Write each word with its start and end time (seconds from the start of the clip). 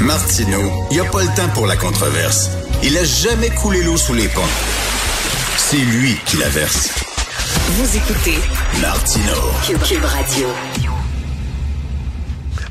Martineau, 0.00 0.70
il 0.90 0.94
n'y 0.94 1.00
a 1.00 1.10
pas 1.10 1.22
le 1.22 1.34
temps 1.34 1.48
pour 1.54 1.66
la 1.66 1.74
controverse. 1.74 2.50
Il 2.82 2.96
a 2.98 3.04
jamais 3.04 3.48
coulé 3.48 3.82
l'eau 3.82 3.96
sous 3.96 4.12
les 4.12 4.28
ponts. 4.28 4.42
C'est 5.56 5.78
lui 5.78 6.16
qui 6.26 6.36
la 6.36 6.48
verse. 6.50 6.90
Vous 7.70 7.96
écoutez 7.96 8.36
Martineau. 8.80 9.32
Cube, 9.64 10.04
Radio. 10.04 10.48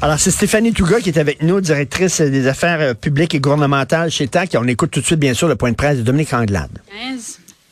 Alors, 0.02 0.20
c'est 0.20 0.30
Stéphanie 0.30 0.72
Touga 0.72 1.02
qui 1.02 1.10
est 1.10 1.18
avec 1.18 1.42
nous, 1.42 1.62
directrice 1.62 2.22
des 2.22 2.46
affaires 2.48 2.80
euh, 2.80 2.93
publiques 2.93 3.34
et 3.34 3.39
gouvernementales 3.39 4.12
chez 4.12 4.28
TAC. 4.28 4.55
on 4.60 4.68
écoute 4.68 4.92
tout 4.92 5.02
de 5.02 5.05
suite, 5.05 5.20
bien 5.20 5.34
sûr, 5.34 5.48
le 5.48 5.55
point 5.55 5.71
de 5.71 5.76
presse 5.76 5.98
de 5.98 6.04
Dominique 6.04 6.34
Anglade. 6.34 6.80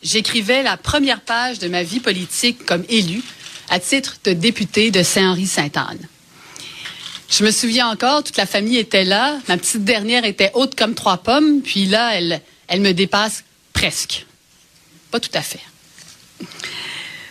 J'écrivais 0.02 0.64
la 0.64 0.78
première 0.78 1.22
page 1.22 1.60
de 1.60 1.68
ma 1.68 1.84
vie 1.84 2.00
politique 2.00 2.66
comme 2.66 2.84
élu 2.90 3.22
à 3.70 3.80
titre 3.80 4.18
de 4.24 4.34
député 4.34 4.90
de 4.90 5.04
Saint-Henri-Sainte-Anne. 5.04 6.00
Je 7.30 7.44
me 7.44 7.52
souviens 7.52 7.88
encore, 7.88 8.24
toute 8.24 8.38
la 8.38 8.46
famille 8.46 8.78
était 8.78 9.06
là. 9.06 9.40
Ma 9.48 9.58
petite 9.58 9.84
dernière 9.84 10.26
était 10.26 10.52
haute 10.54 10.76
comme 10.76 10.94
trois 10.94 11.18
pommes, 11.18 11.62
puis 11.62 11.86
là, 11.86 12.16
elle, 12.16 12.42
elle 12.68 12.82
me 12.82 12.94
dépasse 12.94 13.44
presque. 13.74 14.26
Pas 15.12 15.20
tout 15.20 15.32
à 15.34 15.42
fait. 15.42 15.60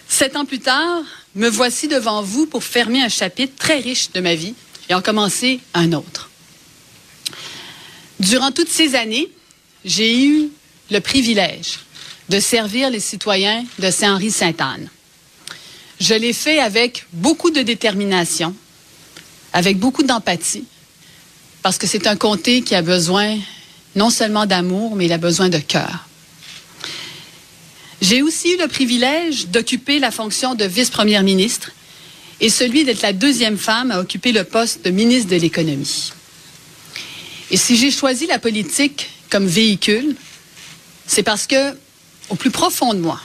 Sept 0.09 0.37
ans 0.37 0.45
plus 0.45 0.61
tard, 0.61 1.03
me 1.35 1.49
voici 1.49 1.89
devant 1.89 2.23
vous 2.23 2.47
pour 2.47 2.65
fermer 2.65 3.03
un 3.03 3.09
chapitre 3.09 3.55
très 3.57 3.79
riche 3.79 4.11
de 4.13 4.21
ma 4.21 4.35
vie 4.35 4.55
et 4.89 4.95
en 4.95 5.03
commencer 5.03 5.61
un 5.75 5.93
autre. 5.93 6.31
Durant 8.21 8.53
toutes 8.53 8.69
ces 8.69 8.95
années, 8.95 9.29
j'ai 9.85 10.25
eu 10.25 10.51
le 10.91 11.01
privilège 11.01 11.79
de 12.29 12.39
servir 12.41 12.91
les 12.91 13.01
citoyens 13.01 13.65
de 13.79 13.91
Saint-Henri-Sainte-Anne. 13.91 14.89
Je 16.01 16.15
l'ai 16.15 16.33
fait 16.33 16.59
avec 16.59 17.07
beaucoup 17.13 17.51
de 17.51 17.63
détermination, 17.63 18.55
avec 19.53 19.79
beaucoup 19.79 20.03
d'empathie, 20.03 20.65
parce 21.63 21.79
que 21.79 21.87
c'est 21.87 22.07
un 22.07 22.17
comté 22.17 22.63
qui 22.63 22.75
a 22.75 22.83
besoin 22.83 23.39
non 23.95 24.11
seulement 24.11 24.47
d'amour, 24.47 24.97
mais 24.97 25.07
il 25.07 25.13
a 25.13 25.19
besoin 25.19 25.49
de 25.49 25.59
cœur. 25.59 26.07
J'ai 28.01 28.23
aussi 28.23 28.55
eu 28.55 28.59
le 28.59 28.67
privilège 28.67 29.47
d'occuper 29.49 29.99
la 29.99 30.11
fonction 30.11 30.55
de 30.55 30.65
vice-première 30.65 31.23
ministre 31.23 31.71
et 32.41 32.51
celui 32.51 32.85
d'être 32.85 33.03
la 33.03 33.13
deuxième 33.13 33.59
femme 33.59 33.93
à 33.93 34.01
occuper 34.01 34.33
le 34.33 34.43
poste 34.43 34.85
de 34.85 34.91
ministre 34.91 35.31
de 35.31 35.37
l'économie. 35.37 36.13
Et 37.51 37.57
si 37.57 37.77
j'ai 37.77 37.91
choisi 37.91 38.27
la 38.27 38.41
politique 38.41 39.11
comme 39.31 39.47
véhicule, 39.47 40.17
c'est 41.07 41.23
parce 41.23 41.47
que, 41.47 41.77
au 42.29 42.35
plus 42.35 42.51
profond 42.51 42.95
de 42.95 42.99
moi, 42.99 43.21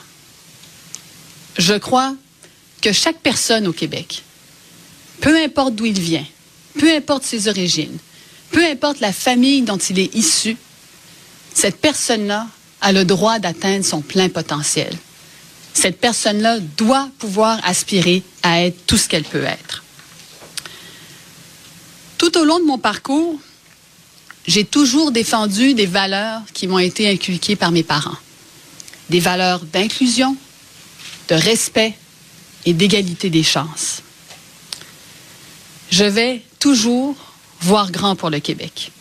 je 1.58 1.74
crois 1.74 2.14
que 2.82 2.92
chaque 2.92 3.20
personne 3.22 3.68
au 3.68 3.74
Québec 3.74 4.24
peu 5.22 5.36
importe 5.42 5.76
d'où 5.76 5.86
il 5.86 6.00
vient, 6.00 6.26
peu 6.80 6.94
importe 6.94 7.24
ses 7.24 7.48
origines, 7.48 7.98
peu 8.52 8.64
importe 8.66 9.00
la 9.00 9.14
famille 9.14 9.62
dont 9.62 9.78
il 9.78 10.00
est 10.00 10.14
issu, 10.16 10.58
cette 11.54 11.78
personne-là 11.78 12.48
a 12.82 12.92
le 12.92 13.06
droit 13.06 13.40
d'atteindre 13.40 13.84
son 13.84 14.02
plein 14.02 14.30
potentiel. 14.30 14.96
Cette 15.74 16.00
personne-là 16.00 16.60
doit 16.60 17.10
pouvoir 17.20 17.60
aspirer 17.64 18.24
à 18.44 18.64
être 18.64 18.86
tout 18.86 18.98
ce 18.98 19.08
qu'elle 19.08 19.24
peut 19.24 19.44
être. 19.44 19.84
Tout 22.18 22.38
au 22.38 22.46
long 22.46 22.60
de 22.60 22.66
mon 22.66 22.78
parcours, 22.78 23.40
j'ai 24.48 24.66
toujours 24.66 25.12
défendu 25.12 25.74
des 25.74 25.86
valeurs 25.86 26.42
qui 26.54 26.68
m'ont 26.68 26.80
été 26.80 27.10
inculquées 27.10 27.56
par 27.56 27.72
mes 27.72 27.84
parents. 27.84 28.18
Des 29.10 29.20
valeurs 29.20 29.66
d'inclusion, 29.66 30.36
de 31.28 31.36
respect 31.36 31.94
et 32.66 32.74
d'égalité 32.74 33.30
des 33.30 33.44
chances 33.44 34.02
je 35.92 36.04
vais 36.04 36.42
toujours 36.60 37.16
voir 37.62 37.92
grand 37.92 38.16
pour 38.16 38.30
le 38.30 38.40
Québec. 38.40 38.92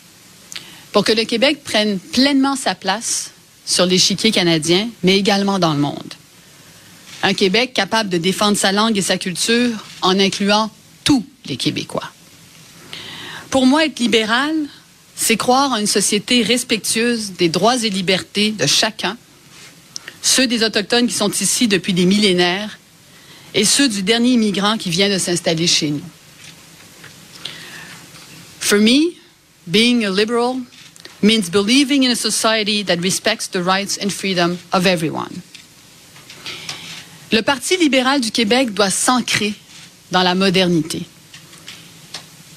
Pour 0.91 1.03
que 1.03 1.11
le 1.11 1.25
Québec 1.25 1.63
prenne 1.63 1.99
pleinement 1.99 2.55
sa 2.55 2.75
place 2.75 3.31
sur 3.65 3.85
l'échiquier 3.85 4.31
canadien, 4.31 4.89
mais 5.03 5.17
également 5.17 5.59
dans 5.59 5.73
le 5.73 5.79
monde. 5.79 6.13
Un 7.23 7.33
Québec 7.33 7.73
capable 7.73 8.09
de 8.09 8.17
défendre 8.17 8.57
sa 8.57 8.71
langue 8.71 8.97
et 8.97 9.01
sa 9.01 9.17
culture 9.17 9.71
en 10.01 10.17
incluant 10.19 10.71
tous 11.03 11.25
les 11.45 11.57
Québécois. 11.57 12.09
Pour 13.49 13.65
moi, 13.65 13.85
être 13.85 13.99
libéral, 13.99 14.55
c'est 15.15 15.37
croire 15.37 15.71
en 15.71 15.77
une 15.77 15.87
société 15.87 16.43
respectueuse 16.43 17.33
des 17.33 17.49
droits 17.49 17.83
et 17.83 17.89
libertés 17.89 18.51
de 18.51 18.65
chacun, 18.65 19.17
ceux 20.21 20.47
des 20.47 20.63
Autochtones 20.63 21.07
qui 21.07 21.13
sont 21.13 21.31
ici 21.31 21.67
depuis 21.67 21.93
des 21.93 22.05
millénaires 22.05 22.77
et 23.53 23.65
ceux 23.65 23.89
du 23.89 24.03
dernier 24.03 24.31
immigrant 24.31 24.77
qui 24.77 24.89
vient 24.89 25.09
de 25.09 25.17
s'installer 25.17 25.67
chez 25.67 25.89
nous. 25.89 26.01
For 28.67 28.79
me, 28.79 29.15
being 29.71 30.03
a 30.03 30.09
liberal 30.09 30.59
means 31.21 31.49
believing 31.49 32.03
in 32.03 32.11
a 32.11 32.17
society 32.17 32.83
that 32.83 32.97
respects 33.01 33.47
the 33.47 33.63
rights 33.63 33.97
and 33.97 34.11
freedom 34.11 34.57
of 34.73 34.85
everyone. 34.85 35.41
Le 37.31 37.41
Parti 37.43 37.77
libéral 37.77 38.19
du 38.19 38.29
Québec 38.29 38.73
doit 38.73 38.89
s'ancrer 38.89 39.53
dans 40.11 40.21
la 40.21 40.35
modernité. 40.35 41.03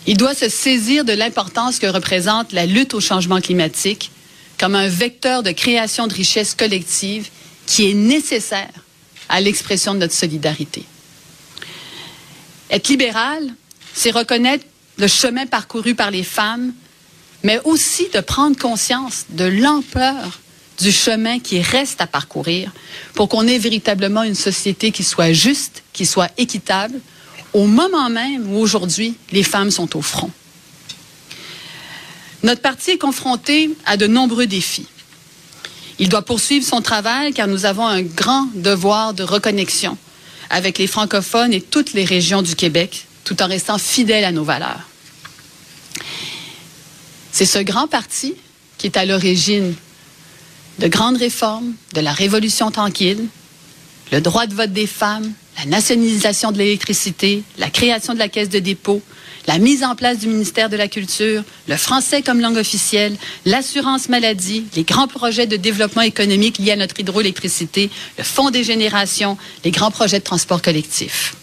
Il 0.08 0.16
doit 0.16 0.34
se 0.34 0.48
saisir 0.48 1.04
de 1.04 1.12
l'importance 1.12 1.78
que 1.78 1.86
représente 1.86 2.50
la 2.50 2.66
lutte 2.66 2.94
au 2.94 3.00
changement 3.00 3.40
climatique 3.40 4.10
comme 4.58 4.74
un 4.74 4.88
vecteur 4.88 5.44
de 5.44 5.52
création 5.52 6.08
de 6.08 6.14
richesses 6.14 6.56
collectives 6.56 7.28
qui 7.66 7.88
est 7.88 7.94
nécessaire 7.94 8.72
à 9.28 9.40
l'expression 9.40 9.94
de 9.94 10.00
notre 10.00 10.14
solidarité. 10.14 10.82
Être 12.68 12.88
libéral, 12.88 13.54
c'est 13.94 14.10
reconnaître 14.10 14.64
le 15.00 15.08
chemin 15.08 15.46
parcouru 15.46 15.94
par 15.94 16.10
les 16.10 16.22
femmes, 16.22 16.72
mais 17.42 17.58
aussi 17.64 18.08
de 18.12 18.20
prendre 18.20 18.56
conscience 18.56 19.24
de 19.30 19.44
l'ampleur 19.44 20.40
du 20.78 20.92
chemin 20.92 21.38
qui 21.40 21.60
reste 21.60 22.00
à 22.00 22.06
parcourir 22.06 22.70
pour 23.14 23.28
qu'on 23.28 23.46
ait 23.46 23.58
véritablement 23.58 24.22
une 24.22 24.34
société 24.34 24.92
qui 24.92 25.02
soit 25.02 25.32
juste, 25.32 25.82
qui 25.92 26.06
soit 26.06 26.30
équitable, 26.38 27.00
au 27.52 27.66
moment 27.66 28.10
même 28.10 28.52
où 28.52 28.58
aujourd'hui 28.58 29.14
les 29.32 29.42
femmes 29.42 29.70
sont 29.70 29.96
au 29.96 30.02
front. 30.02 30.30
Notre 32.42 32.62
parti 32.62 32.92
est 32.92 32.98
confronté 32.98 33.70
à 33.86 33.96
de 33.96 34.06
nombreux 34.06 34.46
défis. 34.46 34.86
Il 35.98 36.08
doit 36.08 36.22
poursuivre 36.22 36.66
son 36.66 36.80
travail 36.80 37.32
car 37.32 37.46
nous 37.46 37.66
avons 37.66 37.86
un 37.86 38.02
grand 38.02 38.48
devoir 38.54 39.12
de 39.12 39.22
reconnexion 39.22 39.98
avec 40.48 40.78
les 40.78 40.86
francophones 40.86 41.52
et 41.52 41.60
toutes 41.60 41.92
les 41.92 42.04
régions 42.04 42.42
du 42.42 42.54
Québec, 42.54 43.06
tout 43.24 43.42
en 43.42 43.46
restant 43.46 43.78
fidèles 43.78 44.24
à 44.24 44.32
nos 44.32 44.44
valeurs. 44.44 44.89
C'est 47.32 47.46
ce 47.46 47.58
grand 47.58 47.86
parti 47.86 48.34
qui 48.78 48.86
est 48.86 48.96
à 48.96 49.04
l'origine 49.04 49.74
de 50.78 50.88
grandes 50.88 51.18
réformes, 51.18 51.74
de 51.94 52.00
la 52.00 52.12
révolution 52.12 52.70
tranquille, 52.70 53.26
le 54.12 54.20
droit 54.20 54.46
de 54.46 54.54
vote 54.54 54.72
des 54.72 54.86
femmes, 54.86 55.30
la 55.58 55.66
nationalisation 55.66 56.52
de 56.52 56.58
l'électricité, 56.58 57.42
la 57.58 57.70
création 57.70 58.14
de 58.14 58.18
la 58.18 58.28
caisse 58.28 58.48
de 58.48 58.58
dépôt, 58.58 59.02
la 59.46 59.58
mise 59.58 59.84
en 59.84 59.94
place 59.94 60.18
du 60.18 60.26
ministère 60.26 60.68
de 60.68 60.76
la 60.76 60.88
Culture, 60.88 61.42
le 61.68 61.76
français 61.76 62.22
comme 62.22 62.40
langue 62.40 62.56
officielle, 62.56 63.16
l'assurance 63.44 64.08
maladie, 64.08 64.64
les 64.74 64.84
grands 64.84 65.08
projets 65.08 65.46
de 65.46 65.56
développement 65.56 66.02
économique 66.02 66.58
liés 66.58 66.72
à 66.72 66.76
notre 66.76 66.98
hydroélectricité, 66.98 67.90
le 68.18 68.24
fonds 68.24 68.50
des 68.50 68.64
générations, 68.64 69.36
les 69.64 69.70
grands 69.70 69.90
projets 69.90 70.18
de 70.18 70.24
transport 70.24 70.62
collectif. 70.62 71.34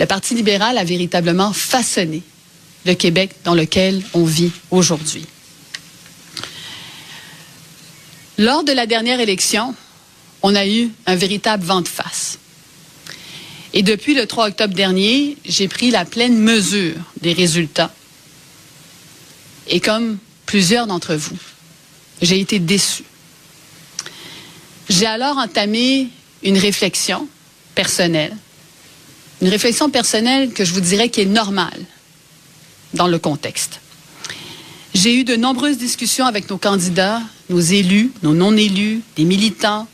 Le 0.00 0.06
Parti 0.06 0.34
libéral 0.34 0.78
a 0.78 0.84
véritablement 0.84 1.52
façonné 1.52 2.22
le 2.84 2.94
Québec 2.94 3.30
dans 3.44 3.54
lequel 3.54 4.02
on 4.14 4.24
vit 4.24 4.52
aujourd'hui. 4.70 5.26
Lors 8.38 8.64
de 8.64 8.72
la 8.72 8.86
dernière 8.86 9.20
élection, 9.20 9.74
on 10.42 10.54
a 10.54 10.66
eu 10.66 10.90
un 11.06 11.14
véritable 11.14 11.64
vent 11.64 11.80
de 11.80 11.88
face. 11.88 12.38
Et 13.74 13.82
depuis 13.82 14.14
le 14.14 14.26
3 14.26 14.48
octobre 14.48 14.74
dernier, 14.74 15.36
j'ai 15.44 15.68
pris 15.68 15.90
la 15.90 16.04
pleine 16.04 16.36
mesure 16.36 16.96
des 17.20 17.32
résultats. 17.32 17.92
Et 19.68 19.80
comme 19.80 20.18
plusieurs 20.44 20.86
d'entre 20.86 21.14
vous, 21.14 21.38
j'ai 22.20 22.40
été 22.40 22.58
déçu. 22.58 23.04
J'ai 24.88 25.06
alors 25.06 25.38
entamé 25.38 26.08
une 26.42 26.58
réflexion 26.58 27.28
personnelle, 27.74 28.36
une 29.40 29.48
réflexion 29.48 29.88
personnelle 29.88 30.52
que 30.52 30.64
je 30.64 30.72
vous 30.72 30.80
dirais 30.80 31.08
qui 31.08 31.20
est 31.20 31.26
normale 31.26 31.80
dans 32.94 33.06
le 33.06 33.18
contexte. 33.18 33.80
J'ai 34.94 35.14
eu 35.14 35.24
de 35.24 35.36
nombreuses 35.36 35.78
discussions 35.78 36.26
avec 36.26 36.50
nos 36.50 36.58
candidats, 36.58 37.22
nos 37.48 37.60
élus, 37.60 38.12
nos 38.22 38.34
non-élus, 38.34 39.00
des 39.16 39.24
militants, 39.24 39.88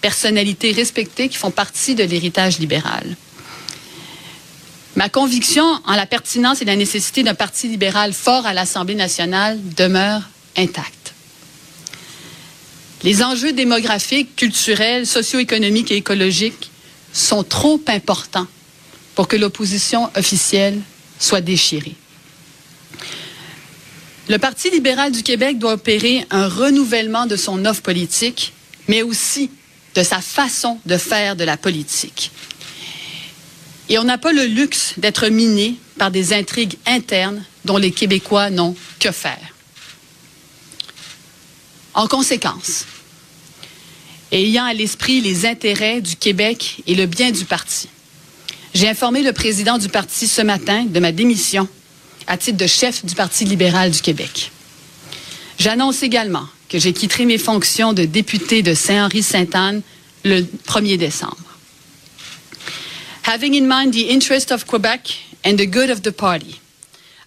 personnalités 0.00 0.72
respectées 0.72 1.28
qui 1.28 1.38
font 1.38 1.50
partie 1.50 1.94
de 1.94 2.04
l'héritage 2.04 2.58
libéral. 2.58 3.16
Ma 4.94 5.08
conviction 5.08 5.64
en 5.86 5.94
la 5.94 6.04
pertinence 6.04 6.60
et 6.60 6.66
la 6.66 6.76
nécessité 6.76 7.22
d'un 7.22 7.34
parti 7.34 7.68
libéral 7.68 8.12
fort 8.12 8.44
à 8.44 8.52
l'Assemblée 8.52 8.94
nationale 8.94 9.58
demeure 9.74 10.22
intacte. 10.56 11.14
Les 13.02 13.22
enjeux 13.22 13.52
démographiques, 13.52 14.36
culturels, 14.36 15.06
socio-économiques 15.06 15.90
et 15.90 15.96
écologiques 15.96 16.70
sont 17.12 17.42
trop 17.42 17.80
importants 17.88 18.46
pour 19.14 19.28
que 19.28 19.36
l'opposition 19.36 20.10
officielle 20.14 20.80
soit 21.18 21.40
déchirée. 21.40 21.96
Le 24.28 24.38
Parti 24.38 24.70
libéral 24.70 25.12
du 25.12 25.22
Québec 25.22 25.58
doit 25.58 25.72
opérer 25.72 26.24
un 26.30 26.48
renouvellement 26.48 27.26
de 27.26 27.36
son 27.36 27.64
offre 27.64 27.82
politique, 27.82 28.52
mais 28.88 29.02
aussi 29.02 29.50
de 29.94 30.02
sa 30.02 30.20
façon 30.20 30.78
de 30.86 30.96
faire 30.96 31.36
de 31.36 31.44
la 31.44 31.56
politique. 31.56 32.30
Et 33.88 33.98
on 33.98 34.04
n'a 34.04 34.18
pas 34.18 34.32
le 34.32 34.46
luxe 34.46 34.94
d'être 34.96 35.28
miné 35.28 35.76
par 35.98 36.10
des 36.10 36.32
intrigues 36.32 36.78
internes 36.86 37.44
dont 37.64 37.76
les 37.76 37.90
Québécois 37.90 38.50
n'ont 38.50 38.76
que 39.00 39.10
faire. 39.10 39.54
En 41.94 42.06
conséquence, 42.06 42.86
ayant 44.30 44.64
à 44.64 44.72
l'esprit 44.72 45.20
les 45.20 45.44
intérêts 45.44 46.00
du 46.00 46.16
Québec 46.16 46.82
et 46.86 46.94
le 46.94 47.06
bien 47.06 47.32
du 47.32 47.44
parti, 47.44 47.88
j'ai 48.72 48.88
informé 48.88 49.22
le 49.22 49.34
président 49.34 49.76
du 49.76 49.88
parti 49.88 50.26
ce 50.26 50.40
matin 50.40 50.84
de 50.84 51.00
ma 51.00 51.12
démission 51.12 51.68
à 52.26 52.36
titre 52.36 52.58
de 52.58 52.66
chef 52.66 53.04
du 53.04 53.14
Parti 53.14 53.44
libéral 53.44 53.90
du 53.90 54.00
Québec. 54.00 54.50
J'annonce 55.58 56.02
également 56.02 56.46
que 56.68 56.78
j'ai 56.78 56.92
quitté 56.92 57.24
mes 57.24 57.38
fonctions 57.38 57.92
de 57.92 58.04
député 58.04 58.62
de 58.62 58.74
Saint-Henri-Sainte-Anne 58.74 59.82
le 60.24 60.40
1er 60.40 60.96
décembre. 60.96 61.36
Having 63.24 63.54
in 63.54 63.66
mind 63.68 63.92
the 63.92 64.10
interest 64.10 64.50
of 64.50 64.66
Quebec 64.66 65.18
and 65.44 65.56
the 65.56 65.66
good 65.66 65.90
of 65.90 66.02
the 66.02 66.10
party, 66.10 66.60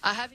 I 0.04 0.10
have... 0.10 0.30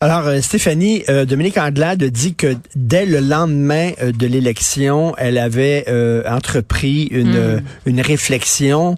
Alors, 0.00 0.26
euh, 0.26 0.40
Stéphanie, 0.40 1.04
euh, 1.08 1.24
Dominique 1.24 1.56
Anglade 1.58 2.02
dit 2.02 2.34
que 2.34 2.56
dès 2.74 3.06
le 3.06 3.20
lendemain 3.20 3.92
euh, 4.02 4.10
de 4.10 4.26
l'élection, 4.26 5.14
elle 5.16 5.38
avait 5.38 5.84
euh, 5.86 6.24
entrepris 6.28 7.04
une, 7.12 7.36
euh, 7.36 7.60
une 7.86 8.00
réflexion. 8.00 8.96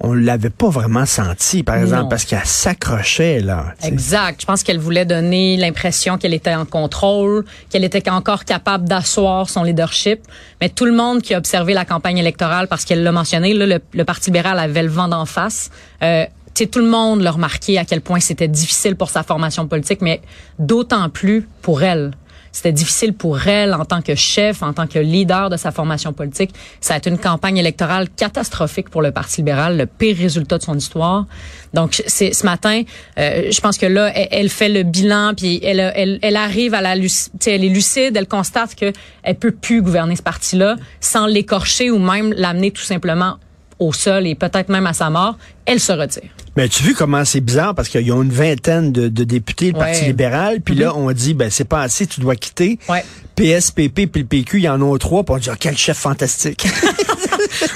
On 0.00 0.12
l'avait 0.12 0.50
pas 0.50 0.68
vraiment 0.68 1.06
senti, 1.06 1.62
par 1.62 1.76
exemple, 1.76 2.02
Non. 2.02 2.08
parce 2.08 2.24
qu'elle 2.26 2.44
s'accrochait 2.44 3.40
là. 3.40 3.74
Exact. 3.82 4.40
Je 4.42 4.46
pense 4.46 4.62
qu'elle 4.62 4.78
voulait 4.78 5.06
donner 5.06 5.56
l'impression 5.56 6.18
qu'elle 6.18 6.34
était 6.34 6.54
en 6.54 6.66
contrôle, 6.66 7.44
qu'elle 7.70 7.82
était 7.84 8.08
encore 8.10 8.44
capable 8.44 8.86
d'asseoir 8.86 9.48
son 9.48 9.62
leadership. 9.62 10.20
Mais 10.60 10.68
tout 10.68 10.84
le 10.84 10.92
monde 10.92 11.22
qui 11.22 11.32
a 11.34 11.38
observé 11.38 11.72
la 11.72 11.84
campagne 11.86 12.18
électorale, 12.18 12.68
parce 12.68 12.84
qu'elle 12.84 13.02
l'a 13.02 13.12
mentionné, 13.12 13.54
là, 13.54 13.64
le, 13.66 13.78
le 13.94 14.04
Parti 14.04 14.30
libéral 14.30 14.58
avait 14.58 14.82
le 14.82 14.90
vent 14.90 15.08
d'en 15.08 15.24
face. 15.24 15.70
Euh, 16.02 16.26
tout 16.54 16.78
le 16.78 16.86
monde 16.86 17.20
l'a 17.22 17.30
remarqué 17.30 17.78
à 17.78 17.84
quel 17.84 18.00
point 18.00 18.20
c'était 18.20 18.48
difficile 18.48 18.96
pour 18.96 19.10
sa 19.10 19.22
formation 19.22 19.66
politique, 19.66 20.00
mais 20.02 20.20
d'autant 20.58 21.08
plus 21.10 21.48
pour 21.62 21.82
elle. 21.82 22.12
C'était 22.56 22.72
difficile 22.72 23.12
pour 23.12 23.46
elle 23.46 23.74
en 23.74 23.84
tant 23.84 24.00
que 24.00 24.14
chef, 24.14 24.62
en 24.62 24.72
tant 24.72 24.86
que 24.86 24.98
leader 24.98 25.50
de 25.50 25.58
sa 25.58 25.72
formation 25.72 26.14
politique. 26.14 26.54
Ça 26.80 26.94
a 26.94 26.96
été 26.96 27.10
une 27.10 27.18
campagne 27.18 27.58
électorale 27.58 28.08
catastrophique 28.08 28.88
pour 28.88 29.02
le 29.02 29.10
Parti 29.10 29.42
libéral, 29.42 29.76
le 29.76 29.84
pire 29.84 30.16
résultat 30.16 30.56
de 30.56 30.62
son 30.62 30.74
histoire. 30.74 31.26
Donc, 31.74 32.02
c'est 32.06 32.32
ce 32.32 32.46
matin, 32.46 32.80
euh, 33.18 33.50
je 33.50 33.60
pense 33.60 33.76
que 33.76 33.84
là, 33.84 34.10
elle, 34.14 34.28
elle 34.30 34.48
fait 34.48 34.70
le 34.70 34.84
bilan, 34.84 35.34
puis 35.36 35.60
elle, 35.62 35.80
elle, 35.94 36.18
elle 36.22 36.36
arrive 36.36 36.72
à 36.72 36.80
la, 36.80 36.96
elle 36.96 37.04
est 37.46 37.68
lucide, 37.68 38.16
elle 38.16 38.26
constate 38.26 38.74
que 38.74 38.90
elle 39.22 39.36
peut 39.36 39.52
plus 39.52 39.82
gouverner 39.82 40.16
ce 40.16 40.22
parti-là 40.22 40.76
sans 41.00 41.26
l'écorcher 41.26 41.90
ou 41.90 41.98
même 41.98 42.32
l'amener 42.32 42.70
tout 42.70 42.84
simplement 42.84 43.36
au 43.78 43.92
sol 43.92 44.26
et 44.26 44.34
peut-être 44.34 44.68
même 44.68 44.86
à 44.86 44.92
sa 44.92 45.10
mort. 45.10 45.36
Elle 45.64 45.80
se 45.80 45.92
retire. 45.92 46.30
Mais 46.56 46.68
tu 46.68 46.82
vu 46.82 46.94
comment 46.94 47.24
c'est 47.24 47.40
bizarre 47.40 47.74
parce 47.74 47.88
qu'ils 47.88 48.10
ont 48.12 48.22
une 48.22 48.32
vingtaine 48.32 48.90
de, 48.90 49.08
de 49.08 49.24
députés, 49.24 49.66
Ouais. 49.66 49.78
Parti 49.78 50.04
libéral, 50.06 50.60
puis 50.62 50.74
là, 50.74 50.96
on 50.96 51.10
dit, 51.12 51.34
ben 51.34 51.50
c'est 51.50 51.64
pas 51.68 51.82
assez, 51.82 52.06
tu 52.06 52.20
dois 52.20 52.34
quitter. 52.36 52.78
Ouais. 52.88 53.04
PSPP 53.36 54.06
puis 54.10 54.22
le 54.22 54.26
PQ, 54.26 54.58
il 54.58 54.62
y 54.64 54.68
en 54.68 54.80
a 54.82 54.98
trois, 54.98 55.22
puis 55.24 55.34
on 55.34 55.38
dit, 55.38 55.50
ah, 55.50 55.56
quel 55.58 55.76
chef 55.76 55.98
fantastique. 55.98 56.66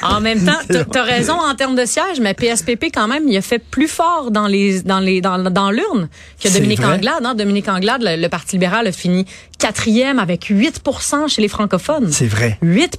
En 0.03 0.21
même 0.21 0.45
temps, 0.45 0.85
t'as- 0.93 1.03
raison 1.03 1.35
en 1.35 1.55
termes 1.55 1.77
de 1.77 1.85
siège, 1.85 2.21
mais 2.21 2.35
PSPP 2.35 2.87
quand 2.93 3.09
même, 3.09 3.25
il 3.29 3.37
a 3.37 3.43
fait 3.43 3.59
plus 3.59 3.89
fort 3.89 4.31
dans 4.31 4.47
les 4.47 4.83
dans 4.83 5.01
les 5.01 5.21
dans, 5.21 5.39
dans 5.39 5.71
l'urne 5.71 6.09
que 6.43 6.49
Dominique. 6.49 6.81
Anglade. 6.85 7.25
Hein? 7.25 7.35
Dominique 7.35 7.69
Anglade, 7.69 8.03
le, 8.03 8.17
le 8.21 8.29
Parti 8.29 8.57
libéral 8.57 8.87
a 8.87 8.93
fini 8.93 9.27
quatrième 9.59 10.19
avec 10.19 10.51
8% 10.51 11.29
chez 11.29 11.43
les 11.43 11.49
francophones. 11.49 12.11
c'est 12.13 12.27
vrai. 12.27 12.59
8 12.63 12.99